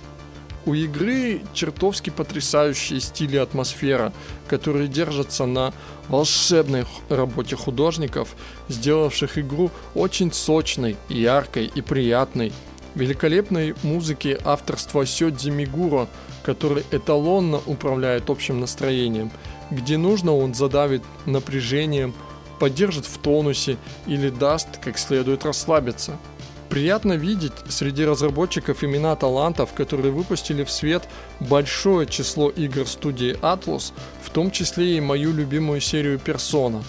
У 0.68 0.74
игры 0.74 1.44
чертовски 1.54 2.10
потрясающие 2.10 3.00
стили 3.00 3.38
атмосфера, 3.38 4.12
которые 4.50 4.90
держатся 4.90 5.46
на 5.46 5.74
волшебной 6.10 6.84
работе 7.08 7.56
художников, 7.56 8.36
сделавших 8.68 9.38
игру 9.38 9.72
очень 9.96 10.34
сочной, 10.34 10.98
яркой 11.08 11.72
и 11.74 11.80
приятной. 11.80 12.52
Великолепной 12.96 13.76
музыки 13.82 14.38
авторства 14.44 15.06
Сёдзи 15.06 15.52
Мигуро, 15.52 16.10
который 16.44 16.84
эталонно 16.92 17.62
управляет 17.66 18.30
общим 18.30 18.60
настроением. 18.60 19.32
Где 19.72 19.96
нужно, 19.98 20.36
он 20.36 20.54
задавит 20.54 21.02
напряжением, 21.26 22.14
поддержит 22.60 23.06
в 23.06 23.18
тонусе 23.20 23.78
или 24.06 24.30
даст 24.30 24.68
как 24.84 24.98
следует 24.98 25.46
расслабиться– 25.46 26.18
Приятно 26.70 27.14
видеть 27.14 27.54
среди 27.70 28.04
разработчиков 28.06 28.84
имена 28.84 29.16
талантов, 29.16 29.74
которые 29.74 30.12
выпустили 30.12 30.64
в 30.64 30.72
свет 30.72 31.08
большое 31.40 32.06
число 32.06 32.50
игр 32.50 32.86
студии 32.86 33.38
Atlus, 33.40 33.94
в 34.22 34.30
том 34.32 34.52
числе 34.52 34.98
и 34.98 35.02
мою 35.02 35.34
любимую 35.34 35.80
серию 35.80 36.20
Persona. 36.20 36.84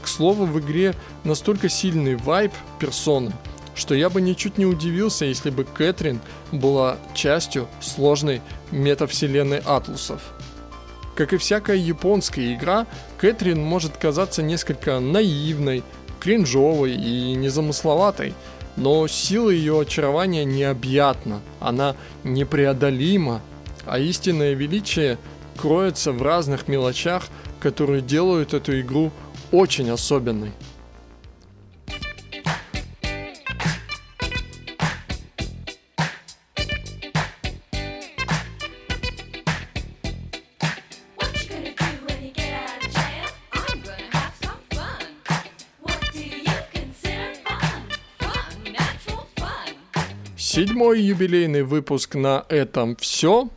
К 0.00 0.08
слову, 0.08 0.46
в 0.46 0.58
игре 0.60 0.94
настолько 1.24 1.68
сильный 1.68 2.14
вайб 2.16 2.52
персоны, 2.78 3.32
что 3.74 3.94
я 3.94 4.08
бы 4.08 4.22
ничуть 4.22 4.56
не 4.56 4.64
удивился, 4.64 5.26
если 5.26 5.50
бы 5.50 5.64
Кэтрин 5.64 6.20
была 6.50 6.96
частью 7.14 7.68
сложной 7.82 8.40
метавселенной 8.70 9.58
Атлусов. 9.58 10.22
Как 11.14 11.34
и 11.34 11.36
всякая 11.36 11.76
японская 11.76 12.54
игра, 12.54 12.86
Кэтрин 13.18 13.62
может 13.62 13.98
казаться 13.98 14.42
несколько 14.42 14.98
наивной, 14.98 15.84
кринжовой 16.20 16.94
и 16.94 17.34
незамысловатой– 17.34 18.32
Но 18.76 19.06
сила 19.08 19.50
ее 19.50 19.80
очарования 19.80 20.44
необъятна, 20.44 21.40
она 21.60 21.96
непреодолима, 22.24 23.40
а 23.84 23.98
истинное 23.98 24.54
величие 24.54 25.18
кроется 25.56 26.12
в 26.12 26.22
разных 26.22 26.68
мелочах, 26.68 27.24
которые 27.60 28.00
делают 28.00 28.54
эту 28.54 28.80
игру 28.80 29.10
очень 29.52 29.90
особенной. 29.90 30.52
Седьмой 50.80 51.02
юбилейный 51.02 51.62
выпуск 51.62 52.14
на 52.14 52.46
этом 52.48 52.96
все. 52.96 53.50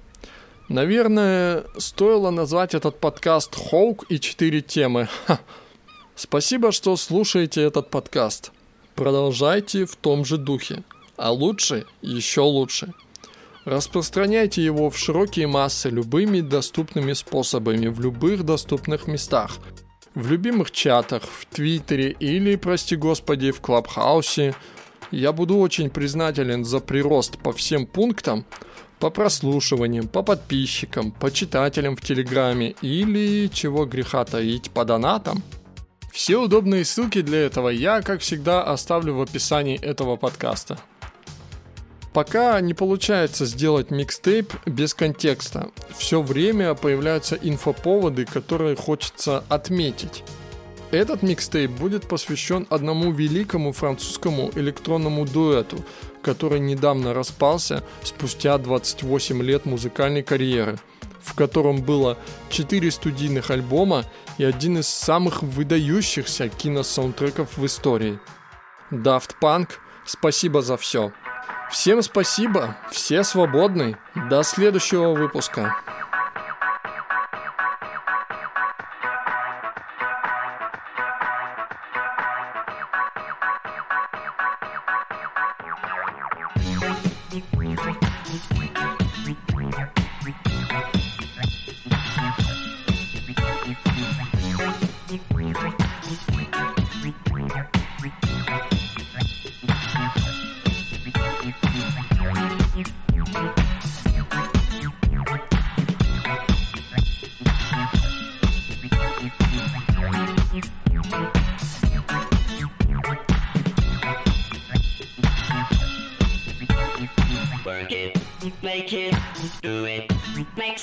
Наверное, 0.67 1.63
стоило 1.77 2.31
назвать 2.31 2.73
этот 2.73 2.99
подкаст 2.99 3.55
«Хоук 3.55 4.03
и 4.09 4.19
четыре 4.19 4.59
темы». 4.59 5.07
Ха. 5.25 5.39
Спасибо, 6.15 6.73
что 6.73 6.97
слушаете 6.97 7.61
этот 7.61 7.89
подкаст. 7.89 8.51
Продолжайте 8.95 9.85
в 9.85 9.95
том 9.95 10.25
же 10.25 10.37
духе. 10.37 10.83
А 11.15 11.31
лучше, 11.31 11.85
еще 12.01 12.41
лучше. 12.41 12.91
Распространяйте 13.63 14.61
его 14.61 14.89
в 14.89 14.97
широкие 14.97 15.47
массы 15.47 15.89
любыми 15.89 16.41
доступными 16.41 17.13
способами 17.13 17.87
в 17.87 18.01
любых 18.01 18.43
доступных 18.43 19.07
местах. 19.07 19.59
В 20.13 20.29
любимых 20.29 20.71
чатах, 20.71 21.23
в 21.23 21.45
Твиттере 21.45 22.17
или, 22.19 22.57
прости 22.57 22.97
господи, 22.97 23.51
в 23.51 23.61
Клабхаусе– 23.61 24.55
я 25.13 25.31
буду 25.31 25.57
очень 25.57 25.89
признателен 25.89 26.65
за 26.65 26.79
прирост 26.79 27.37
по 27.37 27.53
всем 27.53 27.85
пунктам, 27.85 28.45
по 28.99 29.09
прослушиваниям, 29.09 30.07
по 30.07 30.23
подписчикам, 30.23 31.11
по 31.11 31.31
читателям 31.31 31.95
в 31.95 32.01
Телеграме 32.01 32.75
или, 32.81 33.47
чего 33.47 33.85
греха 33.85 34.25
таить, 34.25 34.71
по 34.71 34.85
донатам. 34.85 35.43
Все 36.11 36.37
удобные 36.37 36.85
ссылки 36.85 37.21
для 37.21 37.45
этого 37.45 37.69
я, 37.69 38.01
как 38.01 38.21
всегда, 38.21 38.63
оставлю 38.63 39.15
в 39.15 39.21
описании 39.21 39.79
этого 39.79 40.15
подкаста. 40.15 40.79
Пока 42.13 42.61
не 42.61 42.75
получается 42.75 43.45
сделать 43.45 43.89
микстейп 43.89 44.53
без 44.67 44.93
контекста. 44.93 45.71
Все 45.97 46.21
время 46.21 46.75
появляются 46.75 47.35
инфоповоды, 47.35 48.25
которые 48.25 48.75
хочется 48.75 49.43
отметить. 49.49 50.23
Этот 50.93 51.23
микстейп 51.23 51.71
будет 51.71 52.07
посвящен 52.07 52.67
одному 52.69 53.11
великому 53.11 53.71
французскому 53.71 54.51
электронному 54.53 55.25
дуэту, 55.25 55.83
который 56.21 56.59
недавно 56.59 57.15
распался 57.15 57.83
спустя 58.03 58.55
28 58.59 59.41
лет 59.41 59.65
музыкальной 59.65 60.21
карьеры, 60.21 60.77
в 61.19 61.33
котором 61.33 61.81
было 61.81 62.19
4 62.49 62.91
студийных 62.91 63.49
альбома 63.49 64.05
и 64.37 64.43
один 64.43 64.77
из 64.77 64.87
самых 64.87 65.41
выдающихся 65.41 66.47
киносаундтреков 66.47 67.57
в 67.57 67.65
истории. 67.65 68.19
Daft 68.91 69.31
Punk, 69.41 69.69
спасибо 70.05 70.61
за 70.61 70.77
все. 70.77 71.11
Всем 71.71 72.03
спасибо, 72.03 72.77
все 72.91 73.23
свободны. 73.23 73.97
До 74.29 74.43
следующего 74.43 75.15
выпуска. 75.15 75.75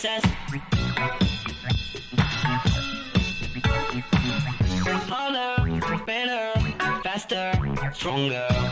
Us 0.04 0.22
harder, 5.08 5.80
better, 6.06 6.52
faster, 7.02 7.52
stronger. 7.92 8.69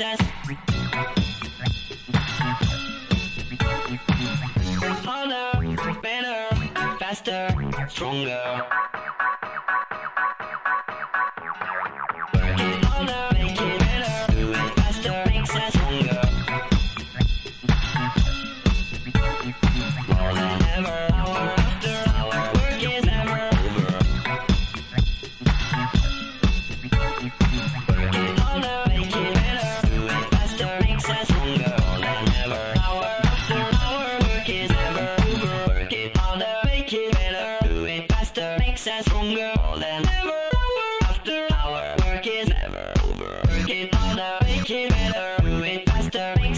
Us 0.00 0.20
harder, 5.04 6.00
better, 6.02 6.54
faster, 6.98 7.48
stronger. 7.88 8.85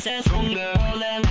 princess, 0.09 0.33
homegirl, 0.33 1.03
and 1.03 1.28